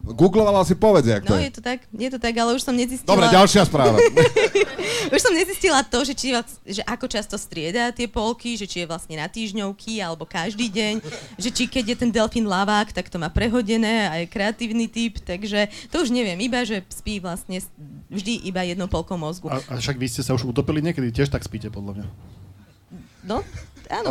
Googlovala 0.00 0.64
si 0.64 0.72
povedz, 0.72 1.12
jak 1.12 1.28
to 1.28 1.36
No, 1.36 1.36
je. 1.36 1.52
je 1.52 1.60
to 1.60 1.60
tak, 1.60 1.84
je 1.92 2.08
to 2.08 2.16
tak, 2.16 2.32
ale 2.32 2.56
už 2.56 2.64
som 2.64 2.72
nezistila... 2.72 3.10
Dobre, 3.12 3.28
ďalšia 3.28 3.68
správa. 3.68 4.00
Už 5.14 5.20
som 5.20 5.32
nezistila 5.32 5.80
to, 5.84 6.04
že, 6.04 6.14
či, 6.16 6.32
že 6.64 6.80
ako 6.84 7.04
často 7.08 7.36
strieda 7.36 7.92
tie 7.92 8.08
polky, 8.08 8.56
že 8.56 8.64
či 8.68 8.84
je 8.84 8.86
vlastne 8.88 9.16
na 9.16 9.28
týždňovky 9.28 10.00
alebo 10.00 10.24
každý 10.28 10.68
deň, 10.72 10.94
že 11.40 11.48
či 11.52 11.64
keď 11.68 11.84
je 11.92 11.96
ten 12.00 12.10
delfín 12.12 12.44
lavák, 12.48 12.92
tak 12.92 13.08
to 13.12 13.16
má 13.20 13.28
prehodené 13.32 14.08
a 14.08 14.20
je 14.20 14.26
kreatívny 14.28 14.88
typ, 14.88 15.20
takže 15.20 15.68
to 15.92 16.04
už 16.04 16.12
neviem, 16.12 16.36
iba 16.40 16.64
že 16.64 16.84
spí 16.92 17.20
vlastne 17.20 17.60
vždy 18.10 18.50
iba 18.50 18.66
jednou 18.66 18.90
polkou 18.90 19.14
mozgu. 19.14 19.46
A, 19.48 19.62
a 19.62 19.78
však 19.78 19.96
vy 19.96 20.06
ste 20.10 20.26
sa 20.26 20.34
už 20.34 20.44
utopili 20.44 20.82
niekedy, 20.82 21.14
tiež 21.14 21.30
tak 21.30 21.46
spíte, 21.46 21.70
podľa 21.70 22.02
mňa. 22.02 22.06
No, 23.20 23.44
áno. 23.86 24.10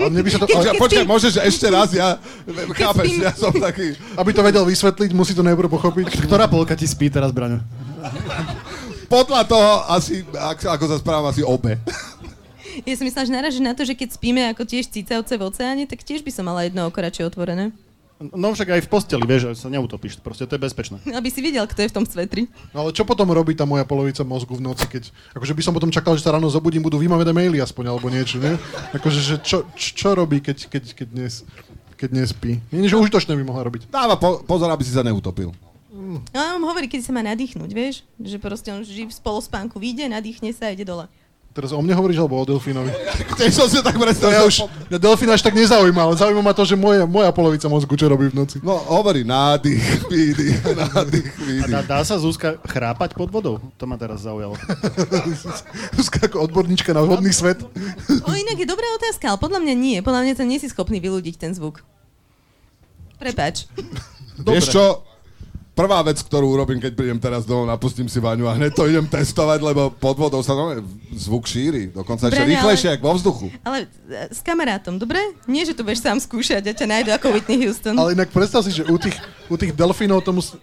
Ale 0.00 0.08
mne 0.08 0.22
by 0.24 0.30
sa 0.32 0.38
to, 0.40 0.46
Počkaj, 0.48 0.72
ale, 0.72 0.80
počkaj, 0.80 1.04
môžeš 1.04 1.32
ešte 1.42 1.66
raz, 1.68 1.92
ja, 1.92 2.16
chápeš, 2.72 3.18
spím. 3.18 3.26
ja 3.26 3.32
som 3.36 3.52
taký... 3.52 3.92
aby 4.16 4.30
to 4.32 4.40
vedel 4.40 4.64
vysvetliť, 4.64 5.10
musí 5.12 5.36
to 5.36 5.44
najprv 5.44 5.68
pochopiť. 5.68 6.24
Ktorá 6.24 6.48
polka 6.48 6.72
ti 6.72 6.88
spí 6.88 7.12
teraz, 7.12 7.34
Braňo? 7.34 7.60
Podľa 9.10 9.42
toho 9.44 9.70
asi, 9.90 10.24
ak- 10.32 10.68
ako 10.68 10.84
sa 10.88 10.96
správam, 11.00 11.26
asi 11.28 11.42
obe. 11.44 11.76
Ja 12.86 12.94
som 12.94 13.10
myslela, 13.10 13.26
že 13.26 13.34
narážeš 13.34 13.62
na 13.64 13.74
to, 13.74 13.82
že 13.82 13.98
keď 13.98 14.08
spíme 14.14 14.42
ako 14.54 14.62
tiež 14.62 14.86
cicavce 14.86 15.34
v 15.34 15.42
oceáne, 15.42 15.84
tak 15.90 16.06
tiež 16.06 16.22
by 16.22 16.30
som 16.30 16.46
mala 16.46 16.62
jedno 16.62 16.86
oko 16.86 17.02
radšej 17.02 17.26
otvorené. 17.26 17.74
No 18.18 18.50
však 18.50 18.74
aj 18.74 18.82
v 18.82 18.90
posteli, 18.90 19.22
vieš, 19.22 19.54
že 19.54 19.62
sa 19.62 19.70
neutopíš, 19.70 20.18
proste 20.18 20.42
to 20.42 20.58
je 20.58 20.62
bezpečné. 20.62 20.98
Aby 21.18 21.30
si 21.30 21.38
videl, 21.38 21.62
kto 21.70 21.86
je 21.86 21.90
v 21.90 21.94
tom 22.02 22.02
svetri. 22.02 22.50
No 22.74 22.82
ale 22.82 22.90
čo 22.90 23.06
potom 23.06 23.30
robí 23.30 23.54
tá 23.54 23.62
moja 23.62 23.86
polovica 23.86 24.26
mozgu 24.26 24.58
v 24.58 24.66
noci, 24.66 24.90
keď... 24.90 25.14
Akože 25.38 25.54
by 25.54 25.62
som 25.62 25.70
potom 25.70 25.94
čakal, 25.94 26.18
že 26.18 26.26
sa 26.26 26.34
ráno 26.34 26.50
zobudím, 26.50 26.82
budú 26.82 26.98
vymavené 26.98 27.30
maily 27.30 27.62
aspoň, 27.62 27.94
alebo 27.94 28.10
niečo, 28.10 28.42
nie? 28.42 28.58
Akože, 28.90 29.20
že 29.22 29.34
čo, 29.38 29.62
čo, 29.78 29.88
čo 29.94 30.08
robí, 30.18 30.42
keď, 30.42 30.66
keď, 30.66 30.84
keď, 30.98 31.08
dnes, 31.14 31.46
keď 31.94 32.10
nespí? 32.10 32.58
Nie, 32.74 32.90
že 32.90 32.98
užitočné 32.98 33.38
by 33.38 33.44
mohla 33.46 33.62
robiť. 33.70 33.86
Dáva 33.86 34.18
po, 34.18 34.42
pozor, 34.42 34.66
aby 34.74 34.82
si 34.82 34.90
sa 34.90 35.06
neutopil. 35.06 35.54
No 36.34 36.40
on 36.58 36.62
hovorí, 36.66 36.90
keď 36.90 37.06
sa 37.06 37.12
má 37.14 37.22
nadýchnuť, 37.22 37.70
vieš? 37.70 38.02
Že 38.18 38.36
proste 38.42 38.68
on 38.74 38.82
vždy 38.82 39.10
v 39.10 39.14
spolospánku 39.14 39.78
vyjde, 39.78 40.10
nadýchne 40.10 40.50
sa 40.50 40.70
a 40.70 40.74
ide 40.74 40.82
dole. 40.82 41.06
Teraz 41.48 41.74
o 41.74 41.80
mne 41.82 41.90
hovoríš, 41.90 42.22
alebo 42.22 42.38
o 42.38 42.46
delfínovi? 42.46 42.92
Tiež 43.40 43.50
som 43.50 43.66
si 43.66 43.82
tak 43.82 43.98
predstavil. 43.98 44.38
ja 44.38 44.46
už, 44.46 44.68
mňa 44.88 44.98
delfín 45.02 45.26
až 45.26 45.42
tak 45.42 45.58
nezaujíma, 45.58 46.06
ale 46.06 46.14
zaujíma 46.14 46.38
ma 46.38 46.54
to, 46.54 46.62
že 46.62 46.78
moja, 46.78 47.02
moja 47.02 47.34
polovica 47.34 47.66
mozgu 47.66 47.98
čo 47.98 48.06
robí 48.06 48.30
v 48.30 48.38
noci. 48.38 48.62
No, 48.62 48.78
hovorí 48.78 49.26
nádych, 49.26 50.06
výdych, 50.06 50.62
nádych, 50.86 51.26
A 51.34 51.42
výdych. 51.42 51.72
dá, 51.72 51.80
dá 51.82 52.00
sa 52.06 52.14
Zuzka 52.14 52.62
chrápať 52.62 53.18
pod 53.18 53.34
vodou? 53.34 53.58
To 53.74 53.84
ma 53.84 53.98
teraz 53.98 54.22
zaujalo. 54.22 54.54
Zuzka 55.98 56.30
ako 56.30 56.46
odborníčka 56.46 56.94
na 56.94 57.02
vodný 57.02 57.34
svet. 57.34 57.58
O, 58.22 58.30
inak 58.30 58.54
je 58.54 58.68
dobrá 58.68 58.86
otázka, 58.94 59.34
ale 59.34 59.42
podľa 59.42 59.58
mňa 59.58 59.74
nie. 59.74 59.96
Podľa 59.98 60.20
mňa 60.24 60.34
to 60.38 60.44
nie 60.46 60.62
si 60.62 60.70
schopný 60.70 61.02
vylúdiť 61.02 61.42
ten 61.42 61.52
zvuk. 61.58 61.82
Prepač. 63.18 63.66
Vieš 64.38 64.70
čo? 64.70 65.02
Prvá 65.78 66.02
vec, 66.02 66.18
ktorú 66.18 66.58
urobím, 66.58 66.82
keď 66.82 66.90
prídem 66.98 67.22
teraz 67.22 67.46
domov, 67.46 67.70
napustím 67.70 68.10
si 68.10 68.18
vaňu 68.18 68.50
a 68.50 68.58
hneď 68.58 68.74
to 68.74 68.90
idem 68.90 69.06
testovať, 69.06 69.62
lebo 69.62 69.94
pod 69.94 70.18
vodou 70.18 70.42
sa 70.42 70.58
no, 70.58 70.74
zvuk 71.14 71.46
šíri. 71.46 71.94
Dokonca 71.94 72.26
ešte 72.26 72.42
rýchlejšie, 72.42 72.88
ale- 72.90 72.96
ako 72.98 73.04
vo 73.06 73.14
vzduchu. 73.14 73.46
Ale 73.62 73.78
e, 74.10 74.26
s 74.26 74.42
kamarátom, 74.42 74.98
dobre? 74.98 75.22
Nie, 75.46 75.62
že 75.62 75.78
to 75.78 75.86
budeš 75.86 76.02
sám 76.02 76.18
skúšať 76.18 76.66
a 76.66 76.74
ťa 76.74 76.86
nájdu 76.90 77.10
ako 77.14 77.30
Whitney 77.38 77.62
Houston. 77.62 77.94
Ale 77.94 78.18
inak 78.18 78.34
predstav 78.34 78.66
si, 78.66 78.74
že 78.74 78.82
u 78.90 78.98
tých, 78.98 79.14
u 79.46 79.54
tých 79.54 79.70
delfínov 79.70 80.26
to 80.26 80.34
musí... 80.34 80.58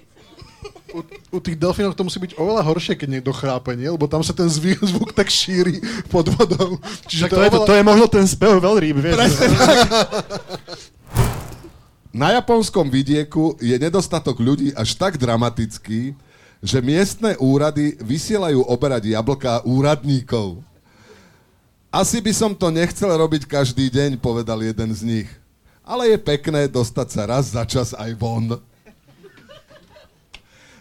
U, 0.91 0.99
u 1.31 1.39
tých 1.39 1.55
delfínov 1.63 1.95
to 1.95 2.03
musí 2.03 2.19
byť 2.19 2.35
oveľa 2.35 2.67
horšie, 2.67 2.99
keď 2.99 3.07
niekto 3.15 3.31
chrápe, 3.31 3.71
nie? 3.79 3.87
Lebo 3.87 4.11
tam 4.11 4.19
sa 4.19 4.35
ten 4.35 4.51
zvuk, 4.51 4.83
zvuk 4.91 5.15
tak 5.15 5.31
šíri 5.31 5.79
pod 6.11 6.27
vodou. 6.27 6.75
Čiže 7.07 7.23
Však 7.23 7.31
to, 7.31 7.39
je, 7.39 7.49
to, 7.55 7.59
to 7.63 7.73
je 7.79 7.83
možno 7.87 8.05
ten 8.11 8.27
spev 8.27 8.59
veľrýb, 8.59 8.99
vieš. 8.99 9.15
Na 12.15 12.31
japonskom 12.31 12.87
vidieku 12.87 13.59
je 13.59 13.75
nedostatok 13.75 14.39
ľudí 14.39 14.71
až 14.71 14.95
tak 14.95 15.19
dramatický, 15.19 16.15
že 16.63 16.79
miestne 16.79 17.35
úrady 17.43 17.99
vysielajú 17.99 18.63
oberať 18.71 19.11
jablká 19.11 19.67
úradníkov. 19.67 20.63
Asi 21.91 22.23
by 22.23 22.31
som 22.31 22.55
to 22.55 22.71
nechcel 22.71 23.11
robiť 23.11 23.43
každý 23.43 23.91
deň, 23.91 24.15
povedal 24.23 24.63
jeden 24.63 24.95
z 24.95 25.01
nich. 25.03 25.29
Ale 25.83 26.07
je 26.07 26.15
pekné 26.15 26.71
dostať 26.71 27.07
sa 27.11 27.21
raz 27.27 27.51
za 27.51 27.67
čas 27.67 27.91
aj 27.91 28.15
von. 28.15 28.63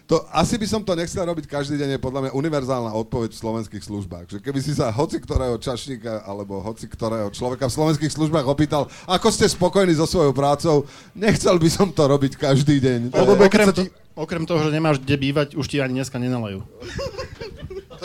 To, 0.05 0.21
asi 0.29 0.61
by 0.61 0.69
som 0.69 0.85
to 0.85 0.93
nechcel 0.93 1.25
robiť 1.25 1.49
každý 1.49 1.81
deň, 1.81 1.97
je 1.97 1.99
podľa 2.05 2.29
mňa 2.29 2.31
univerzálna 2.37 2.93
odpoveď 2.93 3.33
v 3.33 3.41
slovenských 3.41 3.83
službách. 3.89 4.25
Že 4.29 4.37
keby 4.37 4.59
si 4.61 4.77
sa 4.77 4.93
hoci 4.93 5.17
ktorého 5.17 5.57
čašníka 5.57 6.21
alebo 6.29 6.61
hoci 6.61 6.85
ktorého 6.85 7.33
človeka 7.33 7.65
v 7.65 7.73
slovenských 7.73 8.13
službách 8.13 8.45
opýtal, 8.45 8.85
ako 9.09 9.33
ste 9.33 9.49
spokojní 9.49 9.97
so 9.97 10.05
svojou 10.05 10.29
prácou, 10.29 10.85
nechcel 11.17 11.57
by 11.57 11.69
som 11.73 11.89
to 11.89 12.05
robiť 12.05 12.37
každý 12.37 12.77
deň. 12.77 13.17
Lebo 13.17 13.33
okrem, 13.33 13.65
to, 13.73 13.89
okrem 14.13 14.45
toho, 14.45 14.61
že 14.61 14.77
nemáš 14.77 15.01
kde 15.01 15.17
bývať, 15.17 15.47
už 15.57 15.65
ti 15.65 15.81
ani 15.81 15.97
dneska 15.97 16.21
nenalajú. 16.21 16.61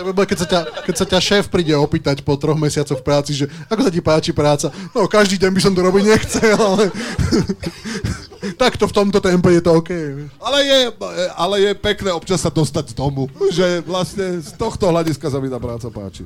Keď 0.01 0.39
sa, 0.41 0.47
ťa, 0.49 0.61
keď 0.89 0.95
sa 0.97 1.05
ťa 1.05 1.19
šéf 1.21 1.45
príde 1.53 1.77
opýtať 1.77 2.25
po 2.25 2.33
troch 2.41 2.57
mesiacoch 2.57 2.97
v 2.97 3.05
práci, 3.05 3.37
že 3.37 3.45
ako 3.69 3.85
sa 3.85 3.93
ti 3.93 4.01
páči 4.01 4.33
práca, 4.33 4.73
no 4.97 5.05
každý 5.05 5.37
deň 5.37 5.53
by 5.53 5.61
som 5.61 5.77
to 5.77 5.85
robiť 5.85 6.05
nechcel, 6.09 6.57
ale 6.57 6.89
takto 8.57 8.89
v 8.89 8.97
tomto 8.97 9.19
tempe 9.21 9.53
je 9.53 9.63
to 9.63 9.81
OK. 9.81 9.91
Ale 10.41 10.59
je, 10.65 10.81
ale 11.37 11.55
je 11.61 11.73
pekné 11.77 12.11
občas 12.13 12.41
sa 12.41 12.49
dostať 12.49 12.93
z 12.93 12.95
domu, 12.97 13.29
že 13.53 13.85
vlastne 13.85 14.41
z 14.41 14.53
tohto 14.57 14.89
hľadiska 14.89 15.29
sa 15.29 15.39
mi 15.41 15.53
tá 15.53 15.61
práca 15.61 15.89
páči. 15.93 16.25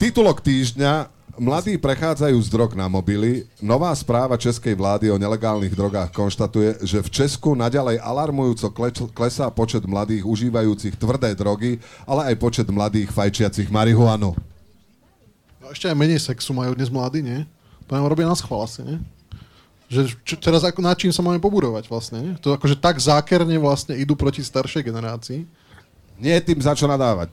Titulok 0.00 0.42
týždňa 0.42 1.22
Mladí 1.40 1.80
prechádzajú 1.80 2.36
z 2.44 2.48
drog 2.52 2.76
na 2.76 2.92
mobily. 2.92 3.48
Nová 3.56 3.88
správa 3.96 4.36
českej 4.36 4.76
vlády 4.76 5.08
o 5.08 5.16
nelegálnych 5.16 5.72
drogách 5.72 6.12
konštatuje, 6.12 6.84
že 6.84 7.00
v 7.00 7.08
Česku 7.08 7.56
naďalej 7.56 8.04
alarmujúco 8.04 8.68
klesá 9.16 9.48
počet 9.48 9.80
mladých 9.88 10.28
užívajúcich 10.28 10.92
tvrdé 11.00 11.32
drogy, 11.32 11.80
ale 12.04 12.28
aj 12.28 12.36
počet 12.36 12.68
mladých 12.68 13.08
fajčiacich 13.16 13.72
marihuanu. 13.72 14.36
No 15.56 15.66
ešte 15.72 15.88
aj 15.88 15.96
menej 15.96 16.20
sexu 16.20 16.52
majú 16.52 16.76
dnes 16.76 16.92
mladí, 16.92 17.24
nie? 17.24 17.48
To 17.88 17.96
nám 17.96 18.12
robia 18.12 18.28
na 18.28 18.36
schvál 18.36 18.68
asi, 18.68 18.84
nie? 18.84 19.00
Že 19.92 20.00
čo, 20.24 20.34
teraz 20.40 20.64
ako, 20.64 20.80
nad 20.80 20.96
čím 20.96 21.12
sa 21.12 21.20
máme 21.20 21.36
pobudovať 21.36 21.84
vlastne, 21.84 22.18
nie? 22.24 22.32
To 22.40 22.56
akože 22.56 22.80
tak 22.80 22.96
zákerne 22.96 23.60
vlastne 23.60 23.92
idú 23.92 24.16
proti 24.16 24.40
staršej 24.40 24.88
generácii. 24.88 25.44
Nie 26.16 26.40
je 26.40 26.48
tým 26.48 26.64
za 26.64 26.72
čo 26.72 26.88
nadávať. 26.88 27.28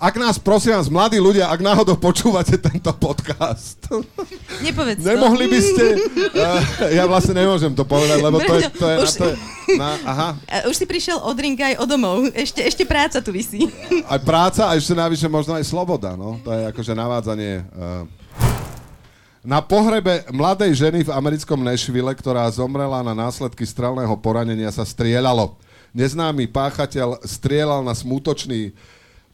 Ak 0.00 0.16
nás, 0.16 0.40
prosím 0.40 0.72
vás, 0.72 0.88
mladí 0.88 1.20
ľudia, 1.20 1.52
ak 1.52 1.60
náhodou 1.60 1.92
počúvate 1.92 2.56
tento 2.56 2.88
podcast, 2.96 3.76
Nepovedz 4.64 5.04
nemohli 5.04 5.44
to. 5.44 5.52
by 5.52 5.60
ste... 5.60 5.84
Uh, 6.32 6.60
ja 6.88 7.04
vlastne 7.04 7.36
nemôžem 7.36 7.68
to 7.76 7.84
povedať, 7.84 8.16
lebo 8.24 8.40
to 8.40 8.48
je... 8.48 8.62
To 8.80 8.86
je, 8.88 8.96
Už- 8.96 9.16
to 9.20 9.24
je 9.28 9.36
na, 9.76 10.00
aha, 10.08 10.28
A 10.48 10.72
Už 10.72 10.80
si 10.80 10.88
prišiel 10.88 11.20
od 11.20 11.36
ringa 11.36 11.76
aj 11.76 11.76
o 11.76 11.84
domov. 11.84 12.32
Ešte, 12.32 12.64
ešte 12.64 12.88
práca 12.88 13.20
tu 13.20 13.28
vysí. 13.28 13.68
aj 14.08 14.20
práca 14.24 14.72
a 14.72 14.80
ešte 14.80 14.96
navyše 14.96 15.28
možno 15.28 15.60
aj 15.60 15.68
sloboda, 15.68 16.16
no. 16.16 16.40
To 16.40 16.48
je 16.48 16.62
akože 16.72 16.96
navádzanie... 16.96 17.68
Uh, 17.76 18.19
na 19.40 19.64
pohrebe 19.64 20.28
mladej 20.28 20.76
ženy 20.76 21.00
v 21.08 21.14
americkom 21.14 21.64
Nashville, 21.64 22.12
ktorá 22.12 22.44
zomrela 22.52 23.00
na 23.00 23.16
následky 23.16 23.64
strelného 23.64 24.12
poranenia, 24.20 24.68
sa 24.68 24.84
strieľalo. 24.84 25.56
Neznámy 25.96 26.46
páchateľ 26.52 27.24
strieľal 27.24 27.80
na 27.82 27.96
smútočný 27.96 28.76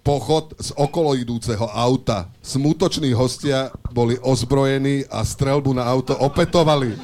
pochod 0.06 0.54
z 0.62 0.70
okolo 0.78 1.18
idúceho 1.18 1.66
auta. 1.66 2.30
Smutoční 2.38 3.10
hostia 3.10 3.74
boli 3.90 4.14
ozbrojení 4.22 5.02
a 5.10 5.26
strelbu 5.26 5.74
na 5.74 5.82
auto 5.82 6.14
opetovali. 6.14 6.94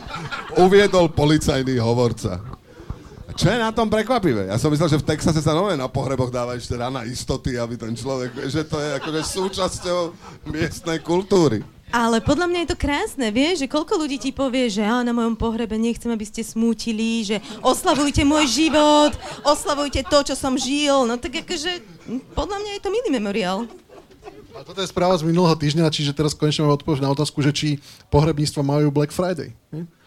Uviedol 0.54 1.10
policajný 1.10 1.82
hovorca. 1.82 2.38
Čo 3.34 3.48
je 3.48 3.58
na 3.58 3.74
tom 3.74 3.90
prekvapivé? 3.90 4.46
Ja 4.46 4.60
som 4.60 4.70
myslel, 4.70 4.92
že 4.92 5.00
v 5.02 5.08
Texase 5.08 5.42
sa 5.42 5.56
nové 5.56 5.74
na 5.74 5.90
pohreboch 5.90 6.30
dáva 6.30 6.54
ešte 6.54 6.78
rána 6.78 7.02
istoty, 7.02 7.58
aby 7.58 7.74
ten 7.80 7.96
človek, 7.96 8.46
že 8.46 8.62
to 8.62 8.78
je 8.78 8.90
akože 9.02 9.20
súčasťou 9.24 10.00
miestnej 10.52 11.02
kultúry. 11.02 11.64
Ale 11.92 12.24
podľa 12.24 12.48
mňa 12.48 12.58
je 12.64 12.70
to 12.72 12.80
krásne, 12.80 13.28
vieš, 13.28 13.60
že 13.60 13.68
koľko 13.68 14.00
ľudí 14.00 14.16
ti 14.16 14.32
povie, 14.32 14.72
že 14.72 14.80
á, 14.80 15.04
na 15.04 15.12
mojom 15.12 15.36
pohrebe 15.36 15.76
nechcem, 15.76 16.08
aby 16.08 16.24
ste 16.24 16.40
smútili, 16.40 17.20
že 17.20 17.36
oslavujte 17.60 18.24
môj 18.24 18.48
život, 18.48 19.12
oslavujte 19.44 20.00
to, 20.08 20.32
čo 20.32 20.34
som 20.34 20.56
žil. 20.56 21.04
No 21.04 21.20
tak 21.20 21.44
akože, 21.44 21.84
podľa 22.32 22.56
mňa 22.64 22.70
je 22.72 22.80
to 22.80 22.88
mini 22.88 23.10
memoriál. 23.12 23.68
A 24.56 24.64
toto 24.64 24.80
je 24.80 24.88
správa 24.88 25.20
z 25.20 25.28
minulého 25.28 25.52
týždňa, 25.52 25.92
čiže 25.92 26.16
teraz 26.16 26.32
konečne 26.32 26.64
máme 26.64 26.80
odpoveď 26.80 27.04
na 27.04 27.12
otázku, 27.12 27.44
že 27.44 27.52
či 27.52 27.68
pohrebníctva 28.08 28.64
majú 28.64 28.88
Black 28.88 29.12
Friday. 29.12 29.52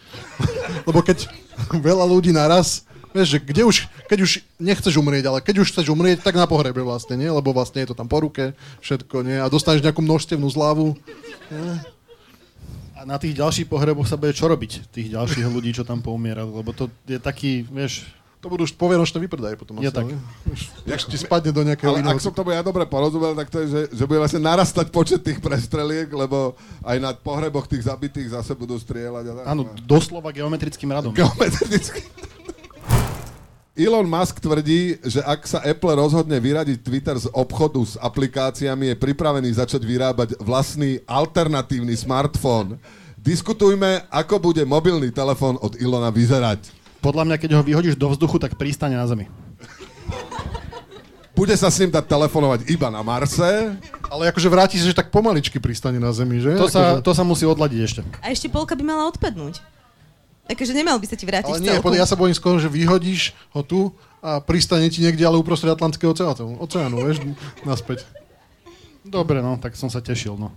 Lebo 0.89 1.05
keď 1.05 1.29
veľa 1.85 2.05
ľudí 2.09 2.33
naraz, 2.33 2.81
vieš, 3.15 3.27
že 3.31 3.39
kde 3.39 3.63
už, 3.63 3.75
keď 4.11 4.19
už 4.27 4.31
nechceš 4.59 4.99
umrieť, 4.99 5.31
ale 5.31 5.39
keď 5.39 5.63
už 5.63 5.71
chceš 5.71 5.87
umrieť, 5.87 6.19
tak 6.19 6.35
na 6.35 6.43
pohrebe 6.43 6.83
vlastne, 6.83 7.15
nie? 7.15 7.31
Lebo 7.31 7.55
vlastne 7.55 7.79
je 7.79 7.89
to 7.89 7.95
tam 7.95 8.11
po 8.11 8.19
ruke, 8.19 8.51
všetko, 8.83 9.23
nie? 9.23 9.39
A 9.39 9.47
dostaneš 9.47 9.79
nejakú 9.79 10.03
množstevnú 10.03 10.51
zľavu. 10.51 10.99
A 12.95 13.07
na 13.07 13.15
tých 13.15 13.39
ďalších 13.39 13.71
pohreboch 13.71 14.03
sa 14.03 14.19
bude 14.19 14.35
čo 14.35 14.51
robiť, 14.51 14.91
tých 14.91 15.15
ďalších 15.15 15.47
ľudí, 15.47 15.71
čo 15.71 15.87
tam 15.87 16.03
poumierali, 16.03 16.51
lebo 16.51 16.75
to 16.75 16.91
je 17.07 17.15
taký, 17.15 17.63
vieš, 17.71 18.03
To 18.45 18.51
budú 18.53 18.61
už 18.61 18.77
povianočné 18.77 19.17
vypredaje 19.25 19.57
potom. 19.57 19.81
Je 19.81 19.89
asi, 19.89 19.97
tak. 19.97 20.05
už 20.85 21.03
ti 21.09 21.17
spadne 21.17 21.49
do 21.49 21.65
nejakého 21.65 21.89
Ale 21.89 22.05
iného. 22.05 22.13
ak 22.13 22.21
som 22.21 22.29
tomu 22.29 22.53
ja 22.53 22.61
dobre 22.61 22.85
porozumel, 22.85 23.33
tak 23.33 23.49
to 23.49 23.57
je, 23.65 23.67
že, 23.73 23.81
že 23.89 24.03
bude 24.05 24.21
vlastne 24.21 24.37
narastať 24.37 24.93
počet 24.93 25.25
tých 25.25 25.41
prestreliek, 25.41 26.05
lebo 26.13 26.53
aj 26.85 26.97
na 27.01 27.17
pohreboch 27.17 27.65
tých 27.65 27.89
zabitých 27.89 28.37
zase 28.37 28.53
budú 28.53 28.77
strieľať. 28.77 29.23
A 29.25 29.33
tak. 29.33 29.45
áno, 29.49 29.73
doslova 29.89 30.29
geometrickým 30.29 30.93
radom. 30.93 31.09
Geometricky. 31.17 32.05
Elon 33.75 34.07
Musk 34.07 34.39
tvrdí, 34.39 34.95
že 35.03 35.19
ak 35.19 35.43
sa 35.43 35.59
Apple 35.59 35.99
rozhodne 35.99 36.39
vyradiť 36.39 36.79
Twitter 36.79 37.19
z 37.19 37.27
obchodu 37.35 37.83
s 37.83 37.99
aplikáciami, 37.99 38.87
je 38.87 38.95
pripravený 38.95 39.51
začať 39.51 39.83
vyrábať 39.83 40.39
vlastný 40.39 41.03
alternatívny 41.03 41.91
smartfón. 41.91 42.79
Diskutujme, 43.19 44.07
ako 44.07 44.39
bude 44.39 44.63
mobilný 44.63 45.11
telefón 45.11 45.59
od 45.59 45.75
Ilona 45.75 46.07
vyzerať. 46.07 46.71
Podľa 47.03 47.27
mňa, 47.27 47.35
keď 47.35 47.51
ho 47.59 47.67
vyhodíš 47.67 47.99
do 47.99 48.07
vzduchu, 48.15 48.39
tak 48.39 48.55
pristane 48.55 48.95
na 48.95 49.03
zemi. 49.11 49.27
Bude 51.35 51.51
sa 51.59 51.67
s 51.67 51.75
ním 51.83 51.91
dať 51.91 52.07
telefonovať 52.07 52.71
iba 52.71 52.87
na 52.87 53.03
Marse. 53.03 53.75
Ale 54.07 54.31
akože 54.31 54.47
vráti 54.47 54.79
sa, 54.79 54.87
že 54.87 54.95
tak 54.95 55.11
pomaličky 55.11 55.59
pristane 55.59 55.99
na 55.99 56.15
zemi, 56.15 56.39
že? 56.39 56.55
To 56.55 56.71
sa, 56.71 56.95
Akože- 56.95 57.03
to 57.03 57.11
sa 57.11 57.23
musí 57.27 57.43
odladiť 57.43 57.79
ešte. 57.83 58.01
A 58.23 58.31
ešte 58.31 58.47
polka 58.47 58.71
by 58.71 58.87
mala 58.87 59.11
odpadnúť. 59.11 59.59
Takže 60.45 60.77
nemal 60.77 61.01
by 61.01 61.07
sa 61.09 61.17
ti 61.17 61.25
vrátiť 61.25 61.49
Ale 61.49 61.61
nie, 61.61 61.73
celku. 61.73 61.89
ja 61.97 62.05
sa 62.05 62.13
bojím 62.13 62.37
skôr, 62.37 62.61
že 62.61 62.69
vyhodíš 62.69 63.33
ho 63.49 63.65
tu 63.65 63.89
a 64.21 64.37
pristane 64.37 64.85
ti 64.93 65.01
niekde 65.01 65.25
ale 65.25 65.41
uprostred 65.41 65.73
Atlantického 65.73 66.13
oceánu, 66.13 66.61
oceánu 66.61 66.95
vieš, 67.01 67.25
naspäť. 67.65 68.05
Dobre, 69.05 69.41
no, 69.41 69.57
tak 69.57 69.73
som 69.77 69.89
sa 69.89 70.01
tešil, 70.01 70.37
no. 70.37 70.53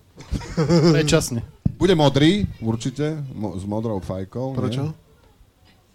Predčasne. 0.97 1.41
Bude 1.77 1.93
modrý, 1.97 2.49
určite, 2.61 3.21
mo- 3.33 3.57
s 3.57 3.65
modrou 3.65 4.01
fajkou. 4.01 4.53
nie? 4.53 4.59
Prečo? 4.61 4.83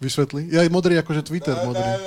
Vysvetli. 0.02 0.50
Ja 0.50 0.62
aj 0.66 0.70
modrý, 0.70 0.98
akože 0.98 1.22
Twitter 1.22 1.54
modrý. 1.62 1.82
Á. 1.82 1.98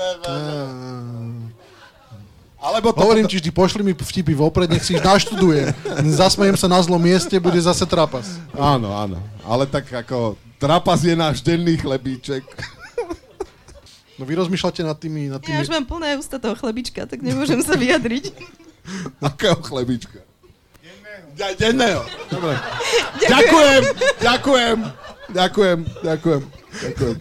Alebo 2.58 2.90
to, 2.90 3.00
Hovorím 3.06 3.30
ti 3.30 3.38
vždy, 3.38 3.54
pošli 3.54 3.86
mi 3.86 3.94
vtipy 3.94 4.34
vopred, 4.34 4.68
nech 4.68 4.82
si 4.82 4.98
ich 4.98 5.04
naštudujem. 5.06 5.72
Zasmejem 6.10 6.58
sa 6.58 6.66
na 6.66 6.82
zlom 6.82 7.00
mieste, 7.00 7.38
bude 7.38 7.62
zase 7.62 7.86
trapas. 7.86 8.42
Áno, 8.58 8.92
áno. 8.98 9.22
Ale 9.46 9.70
tak 9.70 9.88
ako 9.94 10.36
trapas 10.58 11.02
je 11.06 11.16
náš 11.16 11.42
denný 11.42 11.78
chlebíček. 11.78 12.44
No 14.18 14.26
vy 14.26 14.34
rozmýšľate 14.34 14.82
nad 14.82 14.98
tými... 14.98 15.30
Nad 15.30 15.46
Ja 15.46 15.62
tými... 15.62 15.62
už 15.62 15.70
mám 15.70 15.86
plné 15.86 16.18
ústa 16.18 16.42
toho 16.42 16.58
chlebička, 16.58 17.06
tak 17.06 17.22
nemôžem 17.22 17.62
sa 17.62 17.78
vyjadriť. 17.78 18.34
Akého 19.22 19.62
chlebíčka? 19.62 20.26
Ja, 21.38 21.54
denného. 21.54 22.02
Dobre. 22.34 22.58
Ďakujem, 23.30 23.84
ďakujem, 24.18 24.78
ďakujem, 25.30 25.78
ďakujem, 26.02 26.42
ďakujem. 26.82 27.16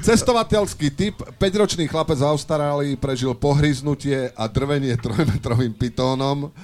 Cestovateľský 0.00 0.88
typ, 0.94 1.18
5-ročný 1.18 1.90
chlapec 1.90 2.16
v 2.16 2.30
Austrálii 2.30 2.92
prežil 2.96 3.34
pohryznutie 3.36 4.30
a 4.32 4.46
drvenie 4.48 4.94
trojmetrovým 4.96 5.74
pitónom, 5.76 6.54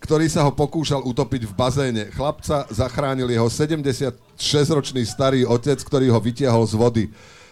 ktorý 0.00 0.26
sa 0.32 0.48
ho 0.48 0.52
pokúšal 0.56 1.04
utopiť 1.04 1.44
v 1.44 1.52
bazéne. 1.52 2.04
Chlapca 2.16 2.64
zachránil 2.72 3.28
jeho 3.28 3.46
76-ročný 3.46 5.04
starý 5.04 5.44
otec, 5.44 5.76
ktorý 5.76 6.08
ho 6.08 6.18
vytiahol 6.18 6.64
z 6.64 6.74
vody. 6.74 7.04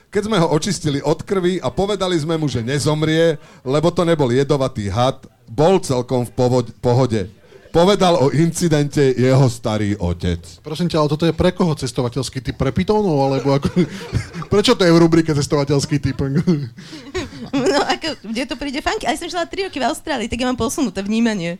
Keď 0.08 0.22
sme 0.24 0.40
ho 0.40 0.48
očistili 0.56 1.04
od 1.04 1.20
krvi 1.20 1.60
a 1.60 1.68
povedali 1.68 2.16
sme 2.16 2.40
mu, 2.40 2.48
že 2.48 2.64
nezomrie, 2.64 3.36
lebo 3.60 3.92
to 3.92 4.08
nebol 4.08 4.32
jedovatý 4.32 4.88
had, 4.88 5.20
bol 5.44 5.76
celkom 5.84 6.24
v 6.24 6.32
povod- 6.32 6.72
pohode. 6.80 7.28
Povedal 7.68 8.16
o 8.16 8.32
incidente 8.32 9.12
jeho 9.12 9.44
starý 9.52 9.92
otec. 10.00 10.40
Prosím 10.64 10.88
ťa, 10.88 11.04
ale 11.04 11.12
toto 11.12 11.28
je 11.28 11.36
pre 11.36 11.52
koho 11.52 11.76
cestovateľský 11.76 12.40
typ? 12.40 12.56
Pre 12.56 12.72
pitónov? 12.72 13.28
Alebo 13.28 13.52
ako... 13.52 13.68
Prečo 14.52 14.72
to 14.72 14.88
je 14.88 14.92
v 14.96 15.02
rubrike 15.04 15.28
cestovateľský 15.36 16.00
typ? 16.00 16.16
No 17.48 17.80
ako, 17.80 18.28
kde 18.28 18.44
to 18.44 18.60
príde 18.60 18.80
funky? 18.84 19.08
Ale 19.08 19.16
som 19.16 19.28
žila 19.28 19.48
3 19.48 19.72
roky 19.72 19.80
v 19.80 19.88
Austrálii, 19.88 20.28
tak 20.28 20.36
ja 20.40 20.48
mám 20.48 20.60
posunuté 20.60 21.00
vnímanie. 21.00 21.56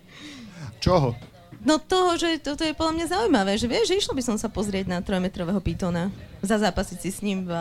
Čoho? 0.79 1.15
No 1.59 1.83
toho, 1.83 2.15
že 2.15 2.39
toto 2.39 2.63
je 2.63 2.71
podľa 2.71 2.95
mňa 2.95 3.07
zaujímavé, 3.11 3.59
že 3.59 3.67
vieš, 3.67 3.91
že 3.91 3.99
išlo 3.99 4.15
by 4.15 4.23
som 4.23 4.37
sa 4.39 4.47
pozrieť 4.47 4.87
na 4.87 5.03
trojmetrového 5.03 5.59
pitona. 5.59 6.07
Zazápasiť 6.39 6.99
si 7.03 7.11
s 7.11 7.19
ním. 7.19 7.51
V, 7.51 7.53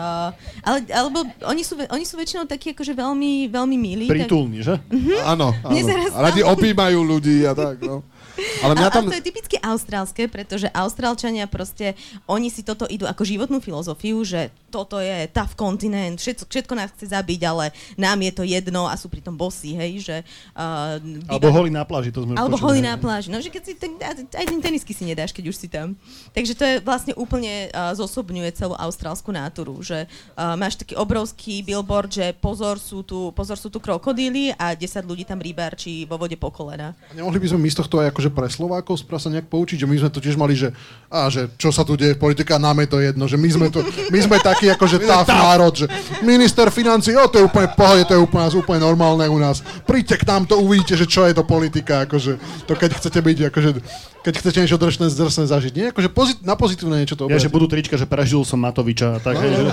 ale, 0.62 0.78
alebo 0.94 1.26
oni 1.42 1.66
sú, 1.66 1.74
oni 1.74 2.06
sú 2.06 2.14
väčšinou 2.14 2.46
takí 2.46 2.70
akože 2.78 2.94
veľmi, 2.94 3.50
veľmi 3.50 3.76
milí. 3.76 4.06
Tak, 4.06 4.30
Prítulný, 4.30 4.62
že? 4.62 4.78
Áno, 5.26 5.50
Mne 5.66 5.82
áno. 5.82 5.98
raz 5.98 6.10
Radi 6.14 6.46
objímajú 6.46 6.98
ľudí 7.02 7.42
a 7.42 7.58
tak, 7.58 7.82
no. 7.82 8.06
Ale 8.62 8.72
mňa 8.74 8.90
tam... 8.90 9.04
ale 9.06 9.12
to 9.14 9.18
je 9.18 9.26
typicky 9.26 9.56
austrálske, 9.58 10.22
pretože 10.30 10.70
austrálčania 10.70 11.50
proste, 11.50 11.98
oni 12.30 12.50
si 12.50 12.62
toto 12.62 12.86
idú 12.86 13.06
ako 13.06 13.22
životnú 13.26 13.58
filozofiu, 13.58 14.22
že 14.22 14.54
toto 14.68 15.00
je 15.00 15.26
tough 15.32 15.56
kontinent, 15.56 16.20
všetko, 16.20 16.44
všetko 16.46 16.74
nás 16.76 16.92
chce 16.94 17.10
zabiť, 17.10 17.40
ale 17.48 17.72
nám 17.96 18.18
je 18.20 18.32
to 18.32 18.42
jedno 18.44 18.86
a 18.86 18.94
sú 18.94 19.08
pritom 19.10 19.34
bosí, 19.34 19.74
hej, 19.74 20.04
že... 20.04 20.16
Uh, 20.52 21.00
Alebo 21.26 21.48
holí 21.50 21.70
na 21.72 21.82
pláži, 21.82 22.12
to 22.12 22.22
sme 22.22 22.36
Alebo 22.36 22.60
počuli, 22.60 22.84
na 22.84 22.94
pláži. 23.00 23.32
No, 23.32 23.40
že 23.40 23.50
keď 23.50 23.62
si, 23.64 23.72
tak, 23.74 23.96
aj 24.12 24.46
ten 24.46 24.60
tenisky 24.60 24.92
si 24.92 25.08
nedáš, 25.08 25.32
keď 25.32 25.44
už 25.50 25.56
si 25.56 25.68
tam. 25.70 25.96
Takže 26.36 26.52
to 26.54 26.64
je 26.64 26.74
vlastne 26.84 27.16
úplne 27.16 27.72
uh, 27.72 27.96
zosobňuje 27.96 28.50
celú 28.54 28.76
austrálskú 28.76 29.32
náturu, 29.32 29.80
že 29.80 30.04
uh, 30.36 30.54
máš 30.54 30.76
taký 30.76 30.94
obrovský 30.94 31.64
billboard, 31.64 32.12
že 32.12 32.26
pozor 32.36 32.76
sú 32.76 33.00
tu, 33.02 33.32
pozor 33.32 33.56
sú 33.56 33.72
tu 33.72 33.80
krokodíly 33.80 34.52
a 34.54 34.76
10 34.76 34.84
ľudí 35.08 35.24
tam 35.24 35.40
rybárči 35.40 36.04
vo 36.04 36.20
vode 36.20 36.36
po 36.36 36.52
kolena. 36.52 36.92
A 37.08 37.12
nemohli 37.16 37.40
by 37.40 37.48
sme 37.50 37.64
my 37.64 37.70
z 37.72 37.76
tohto 37.80 38.04
aj 38.04 38.07
akože 38.08 38.30
pre 38.30 38.48
Slovákov 38.48 39.00
spra 39.00 39.16
sa 39.16 39.28
nejak 39.28 39.46
poučiť, 39.46 39.82
že 39.82 39.86
my 39.86 39.96
sme 39.96 40.10
to 40.10 40.18
tiež 40.18 40.34
mali, 40.34 40.56
že, 40.56 40.72
a, 41.06 41.28
že 41.28 41.46
čo 41.56 41.68
sa 41.68 41.84
tu 41.84 41.94
deje 41.94 42.16
v 42.16 42.20
politika, 42.20 42.56
nám 42.56 42.82
je 42.82 42.88
to 42.88 42.98
jedno, 42.98 43.24
že 43.24 43.36
my 43.36 43.48
sme, 43.48 43.66
to, 43.68 43.80
my 44.08 44.18
sme 44.18 44.36
takí 44.38 44.66
akože 44.68 45.04
tough 45.04 45.28
národ, 45.28 45.74
že 45.74 45.86
minister 46.20 46.68
financí, 46.68 47.12
o 47.14 47.28
to 47.28 47.38
je 47.40 47.44
úplne 47.44 47.68
pohode, 47.72 48.02
to 48.04 48.16
je 48.16 48.20
úplne, 48.20 48.48
úplne 48.52 48.80
normálne 48.80 49.28
u 49.28 49.38
nás. 49.38 49.60
Príďte 49.84 50.20
k 50.20 50.28
nám, 50.28 50.48
to 50.48 50.58
uvidíte, 50.58 50.96
že 50.96 51.06
čo 51.06 51.28
je 51.28 51.36
to 51.36 51.44
politika, 51.44 52.08
akože 52.08 52.36
to 52.64 52.72
keď 52.74 52.90
chcete 52.98 53.20
byť, 53.20 53.38
akože 53.52 53.70
keď 54.18 54.34
chcete 54.34 54.58
niečo 54.60 54.78
drsné, 54.82 55.06
drsné 55.08 55.44
zažiť. 55.46 55.72
Nie, 55.78 55.86
akože 55.94 56.08
pozit- 56.10 56.42
na 56.42 56.58
pozitívne 56.58 56.98
niečo 57.00 57.14
to 57.14 57.30
Ja, 57.30 57.38
že 57.38 57.46
obrátiť. 57.48 57.54
budú 57.54 57.66
trička, 57.70 57.94
že 57.94 58.04
prežil 58.04 58.42
som 58.42 58.58
Matoviča 58.60 59.22
tak, 59.22 59.38
hej, 59.38 59.52
že... 59.54 59.70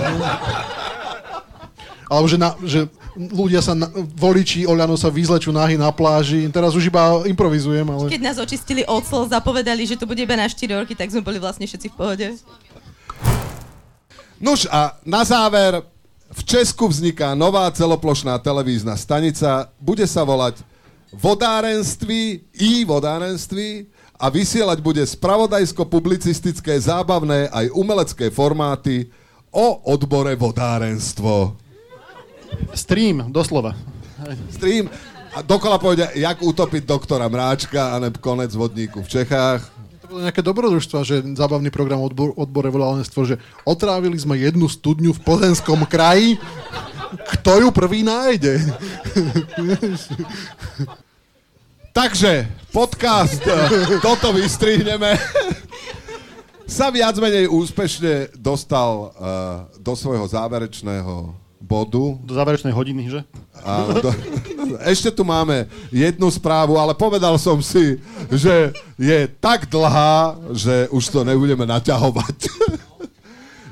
Alebo 2.06 2.26
že, 2.30 2.38
na, 2.38 2.54
že 2.62 2.86
ľudia 3.18 3.58
sa, 3.58 3.74
na, 3.74 3.90
voliči 4.14 4.62
Oľano 4.62 4.94
sa 4.94 5.10
vyzlečú 5.10 5.50
nahy 5.50 5.74
na 5.74 5.90
pláži. 5.90 6.46
Teraz 6.54 6.72
už 6.78 6.86
iba 6.86 7.26
improvizujem, 7.26 7.82
ale... 7.82 8.06
Keď 8.06 8.22
nás 8.22 8.38
očistili 8.38 8.86
od 8.86 9.02
slov, 9.02 9.34
zapovedali, 9.34 9.82
že 9.82 9.98
to 9.98 10.06
bude 10.06 10.22
iba 10.22 10.38
na 10.38 10.46
4 10.46 10.86
roky, 10.86 10.94
tak 10.94 11.10
sme 11.10 11.26
boli 11.26 11.42
vlastne 11.42 11.66
všetci 11.66 11.90
v 11.90 11.96
pohode. 11.98 12.26
Nuž 14.38 14.70
a 14.70 14.94
na 15.02 15.26
záver, 15.26 15.82
v 16.30 16.42
Česku 16.46 16.86
vzniká 16.86 17.34
nová 17.34 17.66
celoplošná 17.74 18.38
televízna 18.38 18.94
stanica, 18.94 19.70
bude 19.82 20.04
sa 20.06 20.22
volať 20.22 20.62
Vodárenství 21.16 22.44
i 22.60 22.84
vodárenství 22.84 23.88
a 24.20 24.28
vysielať 24.28 24.78
bude 24.84 25.00
spravodajsko-publicistické, 25.00 26.76
zábavné 26.76 27.48
aj 27.48 27.72
umelecké 27.72 28.28
formáty 28.28 29.08
o 29.48 29.80
odbore 29.88 30.36
vodárenstvo. 30.36 31.56
Stream, 32.74 33.32
doslova. 33.32 33.74
Stream 34.52 34.90
a 35.36 35.44
dokola 35.44 35.76
pôjde, 35.76 36.08
jak 36.16 36.40
utopiť 36.40 36.88
doktora 36.88 37.28
Mráčka 37.28 37.92
a 37.92 38.00
neb 38.00 38.16
konec 38.16 38.48
vodníku 38.56 39.04
v 39.04 39.12
Čechách. 39.20 39.68
To 40.00 40.06
bolo 40.08 40.24
nejaké 40.24 40.40
dobrodružstva, 40.40 41.04
že 41.04 41.20
zábavný 41.36 41.68
program 41.68 42.00
odbor, 42.00 42.32
odbore 42.40 42.72
volárenstvo, 42.72 43.28
že 43.28 43.36
otrávili 43.68 44.16
sme 44.16 44.40
jednu 44.40 44.64
studňu 44.64 45.12
v 45.12 45.20
Plzeňskom 45.20 45.84
kraji, 45.84 46.40
kto 47.36 47.66
ju 47.66 47.68
prvý 47.68 48.00
nájde. 48.00 48.64
Takže 51.96 52.48
podcast, 52.72 53.40
eh, 53.44 54.00
toto 54.04 54.32
vystrihneme, 54.32 55.20
sa 56.66 56.90
viac 56.90 57.14
menej 57.22 57.46
úspešne 57.46 58.36
dostal 58.36 59.14
uh, 59.14 59.70
do 59.78 59.94
svojho 59.94 60.26
záverečného 60.26 61.45
bodu. 61.66 62.14
Do 62.22 62.32
záverečnej 62.32 62.70
hodiny, 62.70 63.10
že? 63.10 63.20
A 63.66 63.98
do, 63.98 64.14
ešte 64.94 65.10
tu 65.10 65.26
máme 65.26 65.66
jednu 65.90 66.30
správu, 66.30 66.78
ale 66.78 66.94
povedal 66.94 67.34
som 67.42 67.58
si, 67.58 67.98
že 68.30 68.70
je 68.94 69.26
tak 69.42 69.66
dlhá, 69.66 70.38
že 70.54 70.86
už 70.94 71.04
to 71.10 71.26
nebudeme 71.26 71.66
naťahovať. 71.66 72.38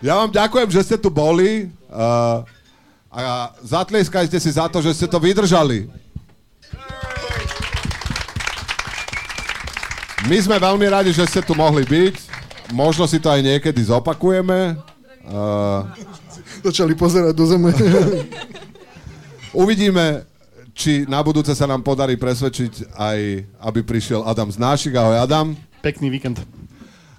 Ja 0.04 0.20
vám 0.20 0.28
ďakujem, 0.28 0.68
že 0.68 0.84
ste 0.84 1.00
tu 1.00 1.08
boli 1.08 1.72
uh, 1.88 2.44
a 3.08 3.56
zatlieskajte 3.64 4.36
si 4.36 4.52
za 4.52 4.68
to, 4.68 4.84
že 4.84 4.92
ste 4.92 5.08
to 5.08 5.16
vydržali. 5.16 5.88
My 10.28 10.36
sme 10.44 10.60
veľmi 10.60 10.84
radi, 10.92 11.08
že 11.08 11.24
ste 11.24 11.40
tu 11.40 11.56
mohli 11.56 11.88
byť. 11.88 12.20
Možno 12.76 13.08
si 13.08 13.16
to 13.16 13.32
aj 13.32 13.40
niekedy 13.40 13.80
zopakujeme. 13.80 14.76
Uh, 15.24 15.88
Začali 16.64 16.96
pozerať 16.96 17.36
do 17.36 17.44
zeme. 17.44 17.76
Uvidíme, 19.52 20.24
či 20.72 21.04
na 21.04 21.20
budúce 21.20 21.52
sa 21.52 21.68
nám 21.68 21.84
podarí 21.84 22.16
presvedčiť 22.16 22.96
aj, 22.96 23.18
aby 23.68 23.80
prišiel 23.84 24.24
Adam 24.24 24.48
Znášik. 24.48 24.96
Ahoj 24.96 25.20
Adam. 25.20 25.46
Pekný 25.84 26.08
víkend. 26.08 26.40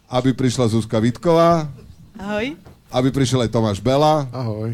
Aby 0.09 0.33
prišla 0.33 0.73
Zuzka 0.73 0.97
Vitková. 0.97 1.69
Ahoj. 2.17 2.57
Aby 2.89 3.13
prišiel 3.13 3.45
aj 3.45 3.53
Tomáš 3.53 3.77
Bela. 3.77 4.25
Ahoj. 4.33 4.73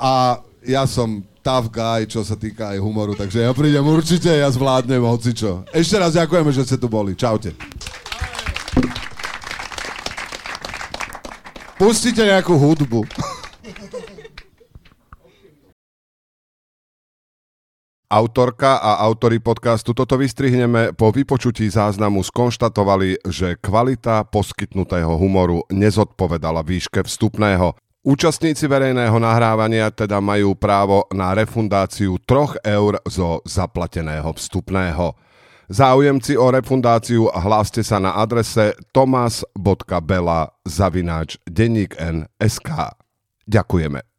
A 0.00 0.40
ja 0.64 0.88
som 0.88 1.20
tough 1.44 1.68
guy, 1.68 2.08
čo 2.08 2.24
sa 2.24 2.32
týka 2.32 2.72
aj 2.72 2.80
humoru, 2.80 3.12
takže 3.12 3.44
ja 3.44 3.52
prídem 3.52 3.84
určite, 3.84 4.32
ja 4.32 4.48
zvládnem 4.48 5.04
hocičo. 5.04 5.68
Ešte 5.68 6.00
raz 6.00 6.16
ďakujeme, 6.16 6.48
že 6.48 6.64
ste 6.64 6.80
tu 6.80 6.88
boli. 6.88 7.12
Čaute. 7.12 7.52
Pustite 11.76 12.24
nejakú 12.24 12.56
hudbu. 12.56 13.04
Autorka 18.12 18.76
a 18.76 19.00
autory 19.08 19.40
podcastu 19.40 19.96
Toto 19.96 20.20
vystrihneme 20.20 20.92
po 20.92 21.08
vypočutí 21.08 21.64
záznamu 21.72 22.20
skonštatovali, 22.20 23.24
že 23.24 23.56
kvalita 23.56 24.28
poskytnutého 24.28 25.16
humoru 25.16 25.64
nezodpovedala 25.72 26.60
výške 26.60 27.00
vstupného. 27.08 27.72
Účastníci 28.04 28.68
verejného 28.68 29.16
nahrávania 29.16 29.88
teda 29.88 30.20
majú 30.20 30.52
právo 30.52 31.08
na 31.14 31.32
refundáciu 31.32 32.20
3 32.20 32.60
eur 32.68 33.00
zo 33.08 33.40
zaplateného 33.48 34.28
vstupného. 34.36 35.16
Záujemci 35.72 36.36
o 36.36 36.52
refundáciu 36.52 37.32
hláste 37.32 37.80
sa 37.80 37.96
na 37.96 38.12
adrese 38.12 38.76
tomas.bela 38.92 40.52
zavináč 40.68 41.40
denník 41.48 41.96
Ďakujeme. 43.46 44.11